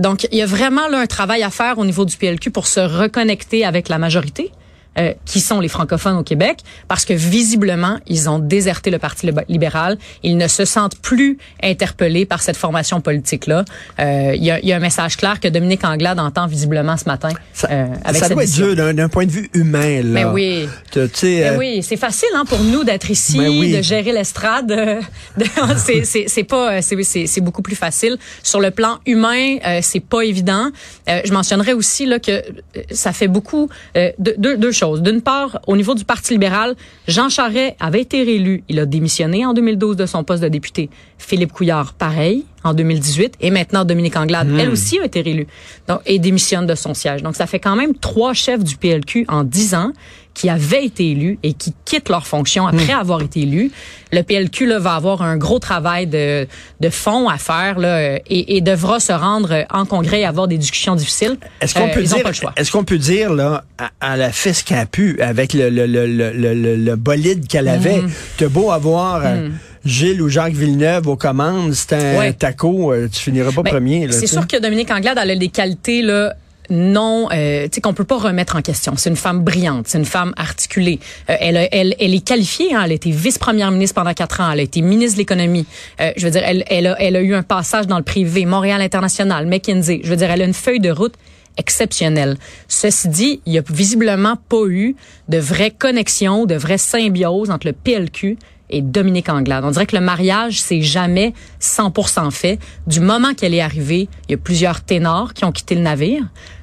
Donc, 0.00 0.26
il 0.32 0.38
y 0.38 0.42
a 0.42 0.46
vraiment 0.46 0.88
là 0.88 0.98
un 1.00 1.06
travail 1.06 1.42
à 1.42 1.50
faire 1.50 1.78
au 1.78 1.84
niveau 1.84 2.04
du 2.04 2.16
PLQ 2.16 2.50
pour 2.50 2.66
se 2.66 2.80
reconnecter 2.80 3.64
avec 3.64 3.88
la 3.88 3.98
majorité. 3.98 4.52
Euh, 4.98 5.12
qui 5.24 5.40
sont 5.40 5.60
les 5.60 5.68
francophones 5.68 6.16
au 6.16 6.22
Québec, 6.22 6.58
parce 6.88 7.04
que 7.04 7.12
visiblement, 7.12 7.98
ils 8.06 8.28
ont 8.30 8.38
déserté 8.38 8.90
le 8.90 8.98
Parti 8.98 9.26
lib- 9.26 9.44
libéral. 9.48 9.98
Ils 10.22 10.36
ne 10.36 10.48
se 10.48 10.64
sentent 10.64 10.96
plus 11.00 11.38
interpellés 11.62 12.26
par 12.26 12.42
cette 12.42 12.56
formation 12.56 13.00
politique-là. 13.00 13.64
Euh, 14.00 14.32
Il 14.36 14.44
y, 14.44 14.50
a, 14.50 14.58
y 14.64 14.72
a 14.72 14.76
un 14.76 14.80
message 14.80 15.16
clair 15.16 15.40
que 15.40 15.48
Dominique 15.48 15.84
Anglade 15.84 16.18
entend 16.18 16.46
visiblement 16.46 16.96
ce 16.96 17.04
matin 17.06 17.28
Ça, 17.52 17.68
euh, 17.70 17.86
avec 18.04 18.20
ça 18.20 18.26
cette 18.28 18.32
doit 18.34 18.44
être 18.44 18.52
dur 18.54 18.74
d'un 18.94 19.08
point 19.08 19.26
de 19.26 19.30
vue 19.30 19.48
humain, 19.54 19.98
là. 20.02 20.02
Mais 20.04 20.24
oui. 20.24 20.68
Tu 20.90 21.00
sais, 21.12 21.46
euh, 21.48 21.56
oui, 21.58 21.82
c'est 21.82 21.96
facile 21.96 22.28
hein, 22.34 22.44
pour 22.46 22.60
nous 22.60 22.84
d'être 22.84 23.10
ici, 23.10 23.38
Ben 23.38 23.48
oui. 23.48 23.72
de 23.76 23.82
gérer 23.82 24.12
l'estrade. 24.12 24.70
euh, 24.72 25.00
c'est- 25.76 26.44
pas, 26.44 26.76
euh, 26.78 26.80
c'est- 26.82 27.40
beaucoup 27.40 27.62
plus 27.62 27.76
facile. 27.76 28.16
Sur 28.42 28.60
le 28.60 28.70
plan 28.70 28.98
humain, 29.06 29.56
euh, 29.66 29.80
c'est 29.82 30.00
pas 30.00 30.22
évident. 30.22 30.70
Euh, 31.08 31.20
je 31.24 31.32
mentionnerais 31.32 31.72
aussi 31.74 32.06
là 32.06 32.18
que 32.18 32.30
euh, 32.32 32.42
ça 32.90 33.12
fait 33.12 33.28
beaucoup 33.28 33.68
euh, 33.96 34.10
de, 34.18 34.34
deux, 34.38 34.56
deux 34.56 34.72
choses. 34.72 34.85
D'une 34.94 35.22
part, 35.22 35.60
au 35.66 35.76
niveau 35.76 35.94
du 35.94 36.04
Parti 36.04 36.32
libéral, 36.32 36.76
Jean 37.08 37.28
Charest 37.28 37.76
avait 37.80 38.00
été 38.00 38.22
réélu. 38.22 38.62
Il 38.68 38.78
a 38.78 38.86
démissionné 38.86 39.44
en 39.44 39.52
2012 39.54 39.96
de 39.96 40.06
son 40.06 40.24
poste 40.24 40.42
de 40.42 40.48
député. 40.48 40.88
Philippe 41.18 41.52
Couillard, 41.52 41.94
pareil, 41.94 42.44
en 42.66 42.74
2018. 42.74 43.34
Et 43.40 43.50
maintenant, 43.50 43.84
Dominique 43.84 44.16
Anglade, 44.16 44.48
elle 44.58 44.70
aussi 44.70 44.98
a 45.00 45.04
été 45.04 45.20
réélue 45.22 45.46
donc, 45.88 46.00
et 46.06 46.18
démissionne 46.18 46.66
de 46.66 46.74
son 46.74 46.94
siège. 46.94 47.22
Donc, 47.22 47.36
ça 47.36 47.46
fait 47.46 47.60
quand 47.60 47.76
même 47.76 47.94
trois 47.94 48.34
chefs 48.34 48.62
du 48.64 48.76
PLQ 48.76 49.24
en 49.28 49.44
dix 49.44 49.74
ans 49.74 49.92
qui 50.34 50.50
avaient 50.50 50.84
été 50.84 51.12
élus 51.12 51.38
et 51.42 51.54
qui 51.54 51.72
quittent 51.86 52.10
leur 52.10 52.26
fonction 52.26 52.66
après 52.66 52.92
avoir 52.92 53.22
été 53.22 53.40
élus. 53.40 53.70
Le 54.12 54.20
PLQ 54.22 54.66
là, 54.66 54.78
va 54.78 54.94
avoir 54.94 55.22
un 55.22 55.38
gros 55.38 55.58
travail 55.58 56.06
de, 56.06 56.46
de 56.78 56.90
fond 56.90 57.30
à 57.30 57.38
faire 57.38 57.78
là, 57.78 58.16
et, 58.26 58.56
et 58.56 58.60
devra 58.60 59.00
se 59.00 59.12
rendre 59.12 59.64
en 59.70 59.86
congrès 59.86 60.20
et 60.20 60.24
avoir 60.26 60.46
des 60.46 60.58
discussions 60.58 60.94
difficiles. 60.94 61.38
Est-ce 61.62 61.74
qu'on 61.74 61.88
Euh, 61.88 61.94
peut 61.94 62.02
dire, 62.02 62.30
est-ce 62.58 62.70
qu'on 62.70 62.84
peut 62.84 62.98
dire 62.98 63.32
là, 63.32 63.64
à, 63.78 63.90
à 64.12 64.16
la 64.18 64.30
fesse 64.30 64.62
qu'elle 64.62 64.76
a 64.78 64.84
pu, 64.84 65.18
avec 65.22 65.54
le, 65.54 65.70
le, 65.70 65.86
le, 65.86 66.06
le, 66.06 66.30
le, 66.32 66.52
le- 66.54 66.76
le 66.76 66.96
bolide 66.96 67.46
qu'elle 67.46 67.68
avait, 67.68 68.02
Mm. 68.02 68.10
t'as 68.36 68.48
beau 68.48 68.70
avoir 68.70 69.22
euh, 69.24 69.48
Gilles 69.86 70.20
ou 70.22 70.28
Jacques 70.28 70.54
Villeneuve 70.54 71.06
aux 71.08 71.16
commandes, 71.16 71.72
c'est 71.74 71.92
un 71.94 72.18
Ouais. 72.18 72.32
taco, 72.32 72.92
euh, 72.92 73.08
tu 73.12 73.20
finiras 73.20 73.52
pas 73.52 73.62
Ben, 73.62 73.70
premier. 73.70 74.10
C'est 74.12 74.26
sûr 74.26 74.46
que 74.46 74.58
Dominique 74.60 74.90
Anglade 74.90 75.18
elle 75.20 75.30
a 75.30 75.36
des 75.36 75.48
qualités 75.48 76.02
là 76.02 76.34
non, 76.68 77.28
euh, 77.32 77.64
tu 77.66 77.76
sais 77.76 77.80
qu'on 77.80 77.94
peut 77.94 78.02
pas 78.02 78.18
remettre 78.18 78.56
en 78.56 78.60
question. 78.60 78.94
C'est 78.96 79.08
une 79.08 79.14
femme 79.14 79.44
brillante, 79.44 79.86
c'est 79.86 79.98
une 79.98 80.04
femme 80.04 80.32
articulée. 80.36 80.98
Euh, 81.30 81.36
elle, 81.38 81.68
elle, 81.70 81.94
elle 82.00 82.12
est 82.12 82.24
qualifiée. 82.24 82.74
Hein, 82.74 82.82
elle 82.84 82.90
a 82.90 82.94
été 82.94 83.12
vice-première 83.12 83.70
ministre 83.70 83.94
pendant 83.94 84.12
quatre 84.14 84.40
ans. 84.40 84.50
Elle 84.50 84.58
a 84.58 84.62
été 84.64 84.80
ministre 84.80 85.14
de 85.14 85.20
l'économie. 85.20 85.64
Euh, 86.00 86.10
je 86.16 86.24
veux 86.24 86.32
dire, 86.32 86.42
elle, 86.44 86.64
elle, 86.66 86.88
a, 86.88 86.96
elle 87.00 87.14
a 87.14 87.20
eu 87.20 87.36
un 87.36 87.44
passage 87.44 87.86
dans 87.86 87.98
le 87.98 88.02
privé, 88.02 88.46
Montréal 88.46 88.80
International, 88.80 89.46
McKinsey. 89.46 90.00
Je 90.02 90.10
veux 90.10 90.16
dire, 90.16 90.28
elle 90.28 90.42
a 90.42 90.44
une 90.44 90.54
feuille 90.54 90.80
de 90.80 90.90
route 90.90 91.14
exceptionnelle. 91.56 92.36
Ceci 92.68 93.08
dit, 93.08 93.40
il 93.46 93.52
y 93.54 93.58
a 93.58 93.62
visiblement 93.70 94.34
pas 94.48 94.66
eu 94.66 94.96
de 95.28 95.38
vraie 95.38 95.70
connexion, 95.70 96.46
de 96.46 96.54
vraie 96.54 96.78
symbiose 96.78 97.50
entre 97.50 97.66
le 97.68 97.72
PLQ 97.72 98.36
et 98.70 98.82
Dominique 98.82 99.28
Anglade. 99.28 99.64
On 99.64 99.70
dirait 99.70 99.86
que 99.86 99.96
le 99.96 100.02
mariage, 100.02 100.60
c'est 100.60 100.82
jamais 100.82 101.34
100% 101.60 102.30
fait. 102.30 102.58
Du 102.86 103.00
moment 103.00 103.34
qu'elle 103.34 103.54
est 103.54 103.60
arrivée, 103.60 104.08
il 104.28 104.32
y 104.32 104.34
a 104.34 104.38
plusieurs 104.38 104.80
ténors 104.80 105.34
qui 105.34 105.44
ont 105.44 105.52
quitté 105.52 105.74
le 105.74 105.82
navire. 105.82 106.22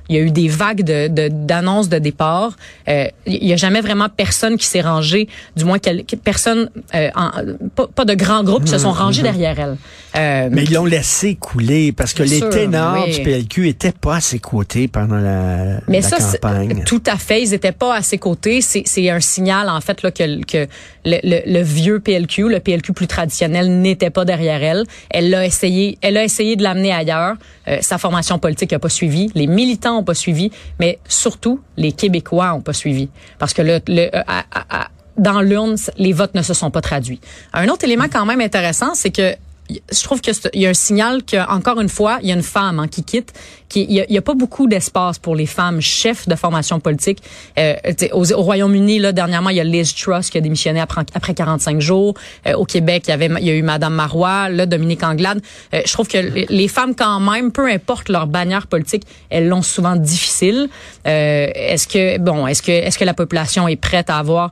Il 0.09 0.17
y 0.17 0.19
a 0.19 0.21
eu 0.21 0.31
des 0.31 0.49
vagues 0.49 0.83
de 0.83 1.07
de- 1.07 1.29
d'annonces 1.31 1.87
de, 1.87 1.97
départ. 1.97 2.51
Euh, 2.89 3.05
il 3.25 3.45
y 3.47 3.53
a 3.53 3.55
jamais 3.55 3.79
vraiment 3.79 4.09
personne 4.09 4.57
qui 4.57 4.65
s'est 4.65 4.81
rangé, 4.81 5.29
du 5.55 5.63
moins 5.63 5.79
quel- 5.79 6.03
personne, 6.21 6.69
euh, 6.93 7.09
en- 7.15 7.31
pas, 7.73 7.87
pas 7.87 8.03
de 8.03 8.13
grands 8.13 8.43
groupes 8.43 8.65
qui 8.65 8.71
se 8.71 8.79
sont 8.79 8.91
rangés 8.91 9.21
derrière 9.21 9.57
elle. 9.57 9.77
Euh, 10.17 10.49
Mais 10.51 10.65
ils 10.65 10.73
l'ont 10.73 10.83
laissé 10.85 11.35
couler 11.35 11.93
parce 11.93 12.13
que 12.13 12.21
les 12.21 12.39
sûr, 12.39 12.49
ténors 12.49 13.05
oui. 13.07 13.15
du 13.15 13.23
PLQ 13.23 13.69
étaient 13.69 13.93
pas 13.93 14.17
à 14.17 14.21
ses 14.21 14.39
côtés 14.39 14.89
pendant 14.89 15.15
la, 15.15 15.79
Mais 15.87 16.01
la 16.01 16.07
ça, 16.09 16.17
campagne. 16.17 16.83
tout 16.85 17.01
à 17.07 17.15
fait, 17.17 17.41
ils 17.41 17.53
étaient 17.53 17.71
pas 17.71 17.95
à 17.95 18.01
ses 18.01 18.17
côtés. 18.17 18.59
C'est 18.59 18.83
c'est 18.85 19.09
un 19.09 19.21
signal 19.21 19.69
en 19.69 19.79
fait 19.79 20.03
là 20.03 20.11
que, 20.11 20.43
que 20.43 20.67
le, 21.05 21.17
le- 21.23 21.41
le 21.45 21.61
vieux 21.61 21.99
PLQ, 21.99 22.49
le 22.49 22.59
PLQ 22.59 22.93
plus 22.93 23.07
traditionnel, 23.07 23.81
n'était 23.81 24.09
pas 24.09 24.25
derrière 24.25 24.63
elle. 24.63 24.83
Elle 25.09 25.29
l'a 25.29 25.45
essayé, 25.45 25.97
elle 26.01 26.17
a 26.17 26.23
essayé 26.23 26.55
de 26.55 26.63
l'amener 26.63 26.91
ailleurs. 26.93 27.35
Euh, 27.67 27.77
sa 27.81 27.97
formation 27.97 28.39
politique 28.39 28.71
n'a 28.71 28.79
pas 28.79 28.89
suivi, 28.89 29.31
les 29.35 29.47
militants 29.47 29.97
ont 29.99 30.03
pas 30.03 30.13
suivi, 30.13 30.51
mais 30.79 30.99
surtout 31.07 31.59
les 31.77 31.91
Québécois 31.91 32.53
ont 32.53 32.61
pas 32.61 32.73
suivi 32.73 33.09
parce 33.39 33.53
que 33.53 33.61
le, 33.61 33.79
le 33.87 34.07
euh, 34.15 34.21
à- 34.27 34.43
à- 34.51 34.87
dans 35.17 35.41
l'urne, 35.41 35.75
les 35.97 36.11
votes 36.11 36.33
ne 36.33 36.41
se 36.41 36.55
sont 36.55 36.71
pas 36.71 36.81
traduits. 36.81 37.21
Un 37.53 37.67
autre 37.67 37.85
élément 37.85 38.05
quand 38.11 38.25
même 38.25 38.41
intéressant, 38.41 38.95
c'est 38.95 39.11
que 39.11 39.35
je 39.69 40.03
trouve 40.03 40.21
qu'il 40.21 40.33
y 40.55 40.65
a 40.65 40.69
un 40.69 40.73
signal 40.73 41.23
que 41.23 41.37
encore 41.49 41.79
une 41.79 41.89
fois, 41.89 42.19
il 42.21 42.27
y 42.27 42.31
a 42.31 42.35
une 42.35 42.43
femme 42.43 42.79
hein, 42.79 42.87
qui 42.87 43.03
quitte. 43.03 43.33
Qui, 43.69 43.85
il 43.89 44.05
y 44.07 44.17
a, 44.17 44.21
pas 44.21 44.35
beaucoup 44.35 44.67
d'espace 44.67 45.17
pour 45.17 45.35
les 45.35 45.47
femmes 45.47 45.81
chefs 45.81 46.27
de 46.27 46.35
formation 46.35 46.79
politique. 46.79 47.23
Euh, 47.57 47.75
au, 48.11 48.31
au 48.31 48.41
Royaume-Uni, 48.41 48.99
là 48.99 49.13
dernièrement, 49.13 49.49
il 49.49 49.57
y 49.57 49.59
a 49.59 49.63
Liz 49.63 49.95
Truss 49.95 50.29
qui 50.29 50.37
a 50.37 50.41
démissionné 50.41 50.79
après, 50.79 51.01
après 51.15 51.33
45 51.33 51.81
jours. 51.81 52.13
Euh, 52.45 52.53
au 52.53 52.65
Québec, 52.65 53.05
il 53.07 53.11
y 53.11 53.13
avait, 53.13 53.31
il 53.39 53.47
y 53.47 53.49
a 53.49 53.53
eu 53.53 53.63
Madame 53.63 53.95
Marois, 53.95 54.49
là 54.49 54.65
Dominique 54.67 55.01
Anglade. 55.01 55.41
Euh, 55.73 55.81
je 55.85 55.91
trouve 55.91 56.07
que 56.07 56.17
les 56.17 56.67
femmes, 56.67 56.93
quand 56.93 57.19
même, 57.19 57.51
peu 57.51 57.67
importe 57.67 58.09
leur 58.09 58.27
bannière 58.27 58.67
politique, 58.67 59.03
elles 59.29 59.47
l'ont 59.47 59.63
souvent 59.63 59.95
difficile. 59.95 60.69
Est-ce 61.05 61.87
que 61.87 62.19
bon, 62.19 62.45
est-ce 62.45 62.61
que 62.61 62.71
est-ce 62.71 62.97
que 62.97 63.05
la 63.05 63.13
population 63.13 63.67
est 63.67 63.75
prête 63.75 64.09
à 64.09 64.17
avoir 64.17 64.51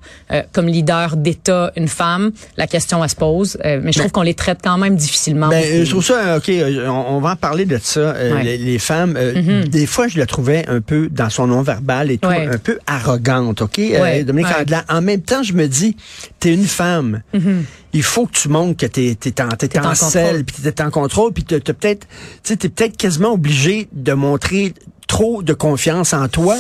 comme 0.52 0.68
leader 0.68 1.16
d'État 1.16 1.72
une 1.76 1.88
femme? 1.88 2.32
La 2.58 2.68
question 2.68 3.04
elle 3.04 3.10
se 3.10 3.16
pose. 3.16 3.58
mais 3.64 3.92
je 3.92 4.00
trouve 4.00 4.12
qu'on 4.12 4.22
les 4.22 4.34
traite 4.34 4.60
quand 4.64 4.78
même 4.78 4.96
difficilement. 5.02 5.50
Ben, 5.50 5.84
je 5.84 5.90
trouve 5.90 6.04
ça 6.04 6.38
ok. 6.38 6.52
On, 6.88 7.20
va 7.20 7.32
en 7.32 7.36
parler 7.36 7.66
de 7.66 7.80
ça. 7.82 8.14
Les, 8.44 8.80
femmes, 8.80 9.14
mm-hmm. 9.14 9.68
des 9.68 9.86
fois, 9.86 10.08
je 10.08 10.18
la 10.18 10.26
trouvais 10.26 10.66
un 10.68 10.82
peu 10.82 11.10
dans 11.10 11.30
son 11.30 11.48
nom 11.48 11.62
verbal 11.62 12.12
et 12.12 12.18
tout, 12.18 12.30
un 12.30 12.58
peu 12.58 12.80
arrogante. 12.88 13.62
Ok, 13.62 13.80
Dominique 14.26 14.52
Anglade. 14.58 14.86
En 14.90 15.02
même 15.02 15.22
temps, 15.22 15.44
je 15.44 15.54
me 15.54 15.68
dis, 15.68 15.96
t'es 16.40 16.54
une 16.54 16.66
femme. 16.66 17.22
Mm-hmm 17.34 17.62
il 17.94 18.04
faut 18.04 18.26
que 18.26 18.34
tu 18.34 18.50
montres 18.50 18.78
que 18.78 18.86
tu 18.86 19.02
es, 19.02 19.42
en, 19.42 19.50
es, 19.50 19.80
en, 19.80 19.96
selle, 19.96 20.46
puis 20.46 20.56
tu 20.62 20.68
es 20.68 20.82
en 20.82 20.92
contrôle, 20.92 21.34
puis 21.34 21.44
tu 21.44 21.60
peut-être, 21.60 22.08
tu 22.44 22.54
es 22.54 22.56
peut-être 22.56 22.98
quasiment 22.98 23.34
obligé 23.34 23.88
de 23.92 24.14
montrer 24.14 24.74
trop 25.08 25.44
de 25.44 25.54
confiance 25.54 26.14
en 26.14 26.28
toi 26.28 26.58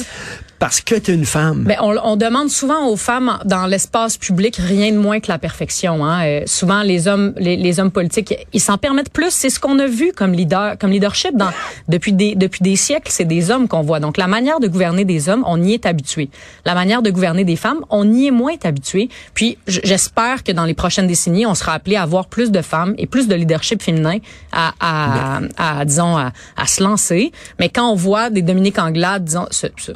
parce 0.61 0.79
que 0.79 0.93
tu 0.93 1.09
es 1.09 1.15
une 1.15 1.25
femme. 1.25 1.63
Mais 1.65 1.77
on, 1.81 1.95
on, 2.03 2.15
demande 2.15 2.49
souvent 2.49 2.87
aux 2.87 2.95
femmes 2.95 3.39
dans 3.45 3.65
l'espace 3.65 4.17
public 4.17 4.57
rien 4.57 4.91
de 4.91 4.97
moins 4.97 5.19
que 5.19 5.27
la 5.27 5.39
perfection. 5.39 6.05
Hein. 6.05 6.23
Euh, 6.23 6.43
souvent, 6.45 6.83
les 6.83 7.07
hommes, 7.07 7.33
les, 7.37 7.57
les 7.57 7.79
hommes 7.79 7.89
politiques, 7.89 8.35
ils 8.53 8.59
s'en 8.59 8.77
permettent 8.77 9.11
plus. 9.11 9.31
C'est 9.31 9.49
ce 9.49 9.59
qu'on 9.59 9.79
a 9.79 9.87
vu 9.87 10.11
comme 10.15 10.33
leader, 10.33 10.77
comme 10.77 10.91
leadership 10.91 11.35
dans, 11.35 11.49
depuis 11.87 12.13
des 12.13 12.35
depuis 12.35 12.61
des 12.61 12.75
siècles. 12.75 13.11
C'est 13.11 13.25
des 13.25 13.49
hommes 13.49 13.67
qu'on 13.67 13.81
voit. 13.81 13.99
Donc, 13.99 14.17
la 14.17 14.27
manière 14.27 14.59
de 14.59 14.67
gouverner 14.67 15.03
des 15.03 15.29
hommes, 15.29 15.43
on 15.47 15.59
y 15.63 15.73
est 15.73 15.87
habitué. 15.87 16.29
La 16.63 16.75
manière 16.75 17.01
de 17.01 17.09
gouverner 17.09 17.43
des 17.43 17.55
femmes, 17.55 17.83
on 17.89 18.13
y 18.13 18.27
est 18.27 18.31
moins 18.31 18.53
habitué. 18.63 19.09
Puis, 19.33 19.57
j'espère 19.65 20.43
que 20.43 20.51
dans 20.51 20.65
les 20.65 20.75
prochaines 20.75 21.07
décennies, 21.07 21.47
on 21.47 21.55
sera 21.55 21.73
appelé 21.73 21.95
à 21.95 22.03
avoir 22.03 22.27
plus 22.27 22.51
de 22.51 22.61
femmes 22.61 22.93
et 22.99 23.07
plus 23.07 23.27
de 23.27 23.33
leadership 23.33 23.81
féminin 23.81 24.19
à, 24.51 24.73
à, 24.79 25.39
à, 25.57 25.85
disons, 25.85 26.17
à, 26.17 26.33
à, 26.55 26.67
se 26.67 26.83
lancer. 26.83 27.31
Mais 27.59 27.69
quand 27.69 27.89
on 27.89 27.95
voit 27.95 28.29
des 28.29 28.43
Dominique 28.43 28.77
Anglade, 28.77 29.25
disons, 29.25 29.47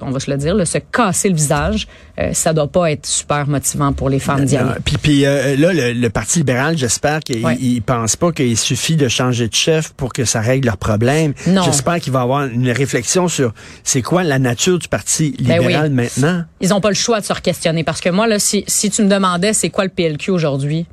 on 0.01 0.10
va 0.10 0.19
se 0.19 0.31
le 0.31 0.38
dire 0.38 0.54
se 0.63 0.77
casser 0.77 1.27
le 1.27 1.35
visage, 1.35 1.88
euh, 2.17 2.31
ça 2.33 2.53
doit 2.53 2.67
pas 2.67 2.91
être 2.91 3.05
super 3.05 3.47
motivant 3.47 3.91
pour 3.91 4.09
les 4.09 4.19
femmes 4.19 4.45
d'y 4.45 4.57
Puis, 4.85 4.97
puis 4.97 5.25
euh, 5.25 5.57
là, 5.57 5.74
le, 5.74 6.09
Parti 6.09 6.39
libéral, 6.39 6.77
j'espère 6.77 7.19
qu'il 7.19 7.41
ne 7.41 7.79
pense 7.81 8.15
pas 8.15 8.31
qu'il 8.31 8.57
suffit 8.57 8.95
de 8.95 9.09
changer 9.09 9.50
de 9.50 9.53
chef 9.53 9.91
pour 9.93 10.13
que 10.13 10.24
ça 10.24 10.39
règle 10.39 10.67
leurs 10.67 10.77
problèmes. 10.77 11.33
J'espère 11.45 12.00
qu'il 12.00 12.13
va 12.13 12.21
avoir 12.21 12.45
une 12.45 12.71
réflexion 12.71 13.27
sur 13.27 13.53
c'est 13.83 14.01
quoi 14.01 14.24
la 14.24 14.39
nature 14.39 14.79
du 14.79 14.88
Parti 14.88 15.35
ben 15.39 15.59
libéral 15.59 15.91
maintenant. 15.91 16.43
Ils 16.62 16.69
n'ont 16.69 16.79
pas 16.79 16.89
le 16.89 16.95
choix 16.95 17.19
de 17.19 17.25
se 17.25 17.33
questionner 17.33 17.83
parce 17.83 18.00
que 18.00 18.09
moi, 18.09 18.27
là, 18.27 18.39
si, 18.39 18.63
si 18.67 18.89
tu 18.89 19.03
me 19.03 19.09
demandais 19.09 19.51
c'est 19.51 19.69
quoi 19.69 19.83
le 19.83 19.89
PLQ 19.89 20.31
aujourd'hui, 20.31 20.85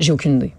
j'ai 0.00 0.10
aucune 0.10 0.36
idée. 0.36 0.55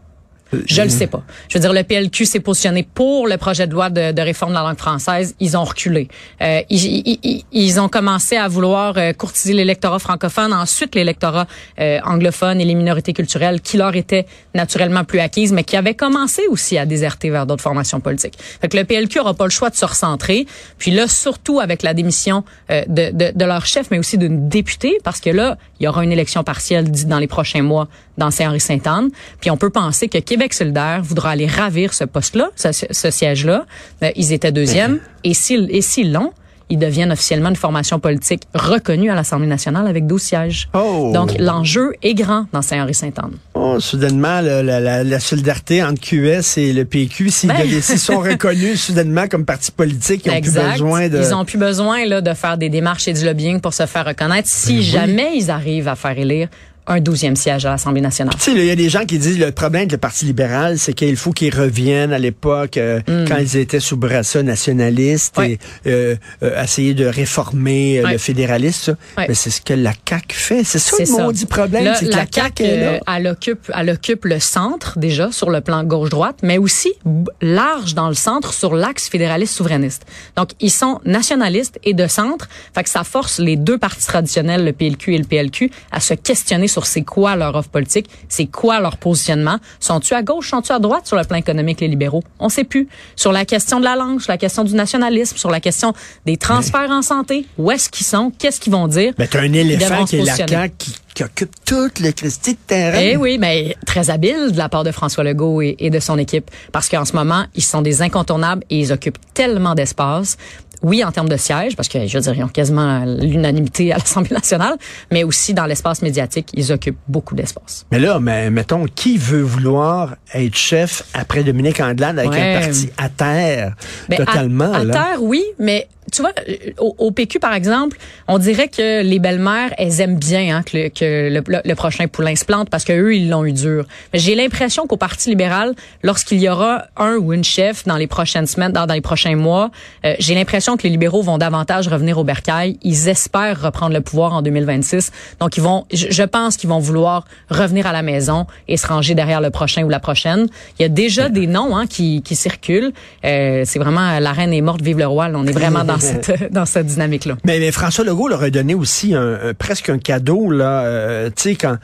Je 0.54 0.82
le 0.82 0.90
sais 0.90 1.08
pas. 1.08 1.24
Je 1.50 1.58
veux 1.58 1.62
dire, 1.62 1.74
le 1.74 1.84
PLQ 1.84 2.26
s'est 2.26 2.40
positionné 2.40 2.88
pour 2.94 3.28
le 3.28 3.38
projet 3.38 3.68
de 3.68 3.74
loi 3.74 3.90
de, 3.90 4.12
de 4.12 4.22
réforme 4.22 4.52
de 4.52 4.58
la 4.58 4.64
langue 4.64 4.78
française. 4.78 5.36
Ils 5.40 5.58
ont 5.58 5.64
reculé. 5.64 6.08
Euh, 6.42 6.62
ils, 6.70 6.86
ils, 7.06 7.44
ils, 7.52 7.80
ont 7.80 7.90
commencé 7.90 8.38
à 8.38 8.48
vouloir 8.48 8.98
euh, 8.98 9.14
courtiser 9.14 9.54
l'électorat 9.54 10.00
francophone, 10.00 10.54
ensuite 10.54 10.96
l'électorat 10.96 11.48
euh, 11.80 12.00
anglophone 12.04 12.62
et 12.62 12.66
les 12.66 12.76
minorités 12.76 13.14
culturelles 13.14 13.62
qui 13.62 13.78
leur 13.78 13.96
étaient 13.96 14.26
naturellement 14.56 15.04
plus 15.04 15.20
acquises, 15.20 15.52
mais 15.52 15.64
qui 15.64 15.76
avaient 15.76 15.96
commencé 15.96 16.44
aussi 16.50 16.78
à 16.78 16.86
déserter 16.86 17.30
vers 17.30 17.46
d'autres 17.46 17.64
formations 17.64 18.00
politiques. 18.00 18.38
Fait 18.40 18.70
que 18.70 18.78
le 18.78 18.84
PLQ 18.84 19.20
aura 19.20 19.34
pas 19.34 19.46
le 19.46 19.52
choix 19.52 19.70
de 19.70 19.76
se 19.76 19.86
recentrer. 19.86 20.46
Puis 20.78 20.92
là, 20.92 21.08
surtout 21.08 21.60
avec 21.60 21.84
la 21.84 21.94
démission 21.94 22.44
euh, 22.72 22.84
de, 22.88 23.12
de, 23.12 23.32
de 23.36 23.46
leur 23.46 23.66
chef, 23.66 23.92
mais 23.92 24.00
aussi 24.00 24.18
d'une 24.18 24.48
députée, 24.48 24.98
parce 25.04 25.20
que 25.20 25.30
là, 25.30 25.58
il 25.80 25.84
y 25.84 25.88
aura 25.88 26.04
une 26.04 26.12
élection 26.12 26.44
partielle 26.44 26.90
dans 27.08 27.20
les 27.20 27.28
prochains 27.28 27.62
mois 27.62 27.88
dans 28.18 28.32
Saint-Henri-Sainte-Anne. 28.32 29.10
Puis 29.40 29.52
on 29.52 29.58
peut 29.58 29.70
penser 29.70 30.08
que 30.08 30.18
Québec 30.18 30.37
solidaire 30.52 31.02
voudra 31.04 31.32
aller 31.32 31.48
ravir 31.48 31.94
ce 31.94 32.04
poste-là, 32.04 32.50
ce, 32.56 33.12
siège-là. 33.12 33.66
Euh, 34.04 34.12
ils 34.16 34.34
étaient 34.34 34.52
deuxième. 34.52 35.00
Et 35.24 35.34
s'ils 35.34 35.68
et 35.72 35.82
s'ils 35.82 36.12
l'ont, 36.12 36.32
ils 36.70 36.78
deviennent 36.78 37.12
officiellement 37.12 37.50
une 37.50 37.56
formation 37.56 38.00
politique 38.00 38.44
reconnue 38.54 39.10
à 39.10 39.16
l'Assemblée 39.16 39.48
nationale 39.48 39.88
avec 39.88 40.06
12 40.06 40.22
sièges. 40.22 40.70
Oh. 40.74 41.12
Donc, 41.14 41.38
l'enjeu 41.40 41.94
est 42.04 42.14
grand 42.14 42.46
dans 42.52 42.62
Saint-Henri-Sainte-Anne. 42.62 43.38
Oh, 43.54 43.80
soudainement, 43.80 44.42
la, 44.42 44.62
la, 44.62 45.04
la, 45.04 45.20
solidarité 45.20 45.84
entre 45.84 46.02
QS 46.02 46.58
et 46.58 46.74
le 46.74 46.84
PQ, 46.84 47.30
s'ils 47.30 47.50
ben. 47.50 47.82
sont 47.82 48.20
reconnus 48.22 48.82
soudainement 48.82 49.28
comme 49.28 49.46
parti 49.46 49.72
politique, 49.72 50.26
ils 50.26 50.32
n'ont 50.32 50.42
plus 50.42 50.52
besoin 50.52 51.10
de... 51.10 51.18
Ils 51.18 51.34
ont 51.34 51.46
plus 51.46 51.58
besoin 51.58 52.06
là, 52.06 52.22
de 52.22 52.34
faire 52.34 52.58
des 52.58 52.70
démarches 52.70 53.08
et 53.08 53.14
du 53.14 53.26
lobbying 53.26 53.62
pour 53.62 53.74
se 53.74 53.86
faire 53.86 54.06
reconnaître 54.06 54.50
si 54.50 54.76
ben 54.76 54.82
jamais 54.82 55.32
ils 55.36 55.50
arrivent 55.50 55.88
à 55.88 55.96
faire 55.96 56.18
élire 56.18 56.50
un 56.88 57.00
douzième 57.02 57.36
siège 57.36 57.66
à 57.66 57.72
l'Assemblée 57.72 58.02
nationale. 58.02 58.34
Tu 58.36 58.52
sais, 58.52 58.52
il 58.54 58.66
y 58.66 58.72
a 58.72 58.76
des 58.76 58.90
gens 58.90 59.06
qui 59.06 59.20
disent 59.20 59.40
le 59.40 59.52
problème 59.52 59.82
avec 59.82 59.92
le 59.92 59.98
Parti 59.98 60.26
libéral, 60.26 60.80
c'est 60.80 60.94
qu'il 60.94 61.18
faut 61.18 61.32
qu'ils 61.32 61.54
reviennent 61.54 62.14
à 62.14 62.20
l'époque 62.20 62.78
euh, 62.78 63.00
mm. 63.08 63.28
quand 63.28 63.38
ils 63.38 63.58
étaient 63.58 63.80
sous 63.80 63.98
brassa 63.98 64.42
nationaliste 64.42 65.38
et 65.40 65.60
euh, 65.86 66.16
euh, 66.44 66.64
essayer 66.64 66.94
de 66.94 67.06
réformer 67.06 68.02
le 68.02 68.18
fédéralisme. 68.18 68.96
Mais 69.18 69.34
c'est 69.34 69.50
ce 69.50 69.62
que 69.62 69.74
la 69.74 69.94
CAQ 70.08 70.36
fait. 70.36 70.64
C'est 70.64 70.80
ça 70.80 70.96
le 71.00 71.24
maudit 71.24 71.46
problème, 71.46 71.94
c'est 71.98 72.06
que 72.06 72.16
la, 72.16 72.26
CAQ, 72.32 72.64
Elle, 72.64 73.28
occupe, 73.28 73.72
elle 73.74 73.90
occupe 73.90 74.26
le 74.26 74.40
centre 74.40 74.98
déjà 74.98 75.32
sur 75.32 75.50
le 75.50 75.62
plan 75.62 75.84
gauche-droite, 75.84 76.38
mais 76.44 76.58
aussi 76.58 76.94
large 77.42 77.94
dans 77.94 78.08
le 78.08 78.16
centre 78.16 78.54
sur 78.54 78.76
l'axe 78.76 79.10
fédéraliste 79.10 79.56
souverainiste. 79.56 80.06
Donc, 80.36 80.52
ils 80.60 80.72
sont 80.72 81.00
nationalistes 81.06 81.80
et 81.84 81.94
de 81.94 82.08
centre. 82.08 82.48
Fait 82.74 82.84
que 82.84 82.90
ça 82.90 83.04
force 83.04 83.40
les 83.40 83.56
deux 83.56 83.78
partis 83.78 84.06
traditionnels, 84.06 84.64
le 84.64 84.72
PLQ 84.72 85.16
et 85.16 85.18
le 85.18 85.26
PLQ, 85.26 85.72
à 85.92 86.00
se 86.00 86.14
questionner 86.14 86.68
sur 86.68 86.77
c'est 86.86 87.02
quoi 87.02 87.36
leur 87.36 87.56
offre 87.56 87.70
politique, 87.70 88.10
c'est 88.30 88.48
quoi 88.48 88.80
leur 88.80 88.98
positionnement. 88.98 89.58
Sont-tu 89.80 90.14
à 90.14 90.24
gauche, 90.24 90.50
sont-tu 90.50 90.72
à 90.72 90.80
droite 90.80 91.08
sur 91.08 91.18
le 91.18 91.24
plan 91.24 91.38
économique, 91.38 91.82
les 91.82 91.88
libéraux? 91.88 92.24
On 92.40 92.50
sait 92.50 92.64
plus. 92.64 92.88
Sur 93.16 93.32
la 93.32 93.46
question 93.46 93.80
de 93.80 93.86
la 93.86 93.96
langue, 93.96 94.22
sur 94.22 94.32
la 94.32 94.38
question 94.38 94.64
du 94.64 94.74
nationalisme, 94.74 95.38
sur 95.38 95.50
la 95.50 95.60
question 95.60 95.94
des 96.26 96.38
transferts 96.38 96.92
en 96.92 97.02
santé, 97.02 97.46
où 97.58 97.72
est-ce 97.72 97.90
qu'ils 97.90 98.06
sont, 98.06 98.32
qu'est-ce 98.38 98.60
qu'ils 98.60 98.74
vont 98.74 98.88
dire? 98.88 99.14
Mais 99.18 99.28
t'as 99.28 99.42
un 99.42 99.54
éléphant 99.54 100.06
qui 100.06 100.18
est 100.18 100.24
la 100.24 100.36
CAQ 100.36 100.92
qui 101.18 101.24
occupe 101.24 101.56
toute 101.66 102.00
le 102.00 102.12
Christie 102.12 102.54
de 102.54 102.60
terrain. 102.68 103.00
Eh 103.02 103.18
oui, 103.18 103.40
mais 103.40 103.76
très 103.88 104.12
habile 104.12 104.52
de 104.52 104.58
la 104.58 104.70
part 104.70 104.84
de 104.84 104.92
François 104.92 105.24
Legault 105.24 105.64
et, 105.64 105.76
et 105.80 105.90
de 105.90 106.00
son 106.00 106.20
équipe. 106.20 106.52
Parce 106.72 106.90
qu'en 106.90 107.06
ce 107.06 107.14
moment, 107.14 107.46
ils 107.56 107.64
sont 107.64 107.82
des 107.82 108.04
incontournables 108.04 108.64
et 108.70 108.78
ils 108.78 108.94
occupent 108.94 109.18
tellement 109.34 109.74
d'espace 109.74 110.38
oui, 110.84 111.04
en 111.04 111.12
termes 111.12 111.30
de 111.30 111.38
sièges, 111.38 111.76
parce 111.76 111.88
que 111.88 112.06
je 112.06 112.18
veux 112.18 112.22
dire, 112.22 112.34
ils 112.36 112.44
ont 112.44 112.50
quasiment 112.50 113.04
l'unanimité 113.06 113.92
à 113.92 113.98
l'Assemblée 113.98 114.34
nationale, 114.34 114.76
mais 115.12 115.24
aussi 115.24 115.54
dans 115.54 115.66
l'espace 115.66 116.02
médiatique, 116.02 116.50
ils 116.54 116.72
occupent 116.72 117.00
beaucoup 117.08 117.36
d'espace. 117.36 117.86
Mais 117.92 118.00
là, 118.00 118.20
mais, 118.20 118.50
mettons, 118.50 118.86
qui 118.86 119.18
veut 119.18 119.42
vouloir 119.42 120.16
être 120.34 120.56
chef 120.56 121.04
après 121.14 121.44
Dominique 121.44 121.80
Andelade 121.80 122.20
avec 122.20 122.40
un 122.40 122.62
parti 122.62 122.90
à 122.98 123.10
terre, 123.10 123.76
ben, 124.10 124.18
totalement? 124.18 124.74
À, 124.74 124.86
terre, 124.86 125.22
oui, 125.22 125.44
mais 125.60 125.88
tu 126.12 126.22
vois, 126.22 126.32
euh, 126.48 126.72
au, 126.78 127.12
PQ, 127.12 127.40
par 127.40 127.54
exemple, 127.54 127.98
on 128.28 128.38
dirait 128.38 128.70
que 128.70 129.04
les 129.04 129.20
belles-mères, 129.20 129.74
elles 129.78 130.00
aiment 130.00 130.18
bien 130.18 130.58
hein, 130.58 130.64
que, 130.64 131.30
le, 131.30 131.42
le, 131.64 131.76
prochain 131.76 132.08
poulain 132.08 132.36
se 132.36 132.46
plante 132.46 132.70
parce 132.70 132.86
qu'eux, 132.86 133.16
ils 133.16 133.30
l'ont 133.30 133.46
eu 133.46 133.52
dur. 133.52 133.86
Mais 134.14 134.20
j'ai 134.20 134.36
l'impression 134.36 134.88
qu'au 134.88 134.98
Parti 134.98 135.30
libéral, 135.30 135.74
lorsqu'il 136.04 136.40
y 136.40 136.50
aura 136.50 136.86
un 136.96 137.16
ou 137.16 137.34
une 137.34 137.44
chef 137.44 137.86
dans 137.86 137.98
les 137.98 138.08
prochaines 138.08 138.48
semaines, 138.48 138.72
dans, 138.72 138.86
dans 138.86 138.94
les 138.94 139.02
prochains 139.02 139.36
mois, 139.36 139.70
euh, 140.06 140.16
j'ai 140.20 140.34
l'impression 140.36 140.67
que 140.76 140.84
les 140.84 140.90
libéraux 140.90 141.22
vont 141.22 141.38
davantage 141.38 141.88
revenir 141.88 142.18
au 142.18 142.24
bercail. 142.24 142.78
Ils 142.82 143.08
espèrent 143.08 143.62
reprendre 143.62 143.94
le 143.94 144.02
pouvoir 144.02 144.34
en 144.34 144.42
2026. 144.42 145.12
Donc, 145.40 145.58
ils 145.58 145.64
vont, 145.64 145.86
je, 145.94 146.24
pense 146.24 146.58
qu'ils 146.58 146.70
vont 146.70 146.80
vouloir 146.80 147.26
revenir 147.50 147.88
à 147.88 147.94
la 147.94 148.02
maison 148.02 148.46
et 148.68 148.76
se 148.76 148.88
ranger 148.88 149.16
derrière 149.16 149.40
le 149.40 149.52
prochain 149.52 149.84
ou 149.84 149.90
la 149.90 150.00
prochaine. 150.00 150.48
Il 150.78 150.82
y 150.82 150.86
a 150.86 150.90
déjà 150.90 151.30
des 151.30 151.48
noms 151.48 151.78
hein, 151.78 151.88
qui, 151.88 152.22
qui 152.22 152.36
circulent. 152.36 152.92
Euh, 153.24 153.64
c'est 153.66 153.80
vraiment 153.80 154.20
la 154.20 154.32
reine 154.34 154.52
est 154.52 154.62
morte, 154.62 154.82
vive 154.82 154.98
le 154.98 155.08
roi. 155.08 155.30
on 155.34 155.46
est 155.46 155.52
vraiment 155.52 155.84
dans 155.84 155.98
dans 156.52 156.66
cette 156.66 156.88
dynamique-là. 156.88 157.38
Mais, 157.44 157.60
mais, 157.60 157.72
François 157.72 158.04
Legault 158.04 158.28
leur 158.28 158.44
a 158.44 158.50
donné 158.50 158.74
aussi 158.74 159.14
un, 159.14 159.54
presque 159.58 159.90
un 159.90 160.00
cadeau 160.00 160.50
là. 160.50 160.82
Euh, 160.82 161.30
tu 161.30 161.44
sais 161.44 161.56
quand 161.56 161.78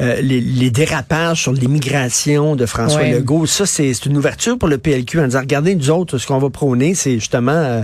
euh, 0.00 0.20
les, 0.20 0.40
les, 0.40 0.70
dérapages 0.70 1.42
sur 1.42 1.52
l'immigration 1.52 2.54
de 2.54 2.66
François 2.66 3.02
Legault, 3.04 3.46
ça 3.46 3.66
c'est 3.66 3.92
une 4.06 4.16
ouverture 4.16 4.56
pour 4.56 4.68
le 4.68 4.78
PLQ 4.78 5.20
en 5.20 5.24
disant 5.24 5.40
regardez 5.40 5.74
nous 5.74 5.90
autres 5.90 6.18
ce 6.18 6.26
qu'on 6.26 6.38
va 6.38 6.50
prôner 6.50 6.94
c'est 6.94 7.14
justement 7.14 7.52
euh, 7.52 7.82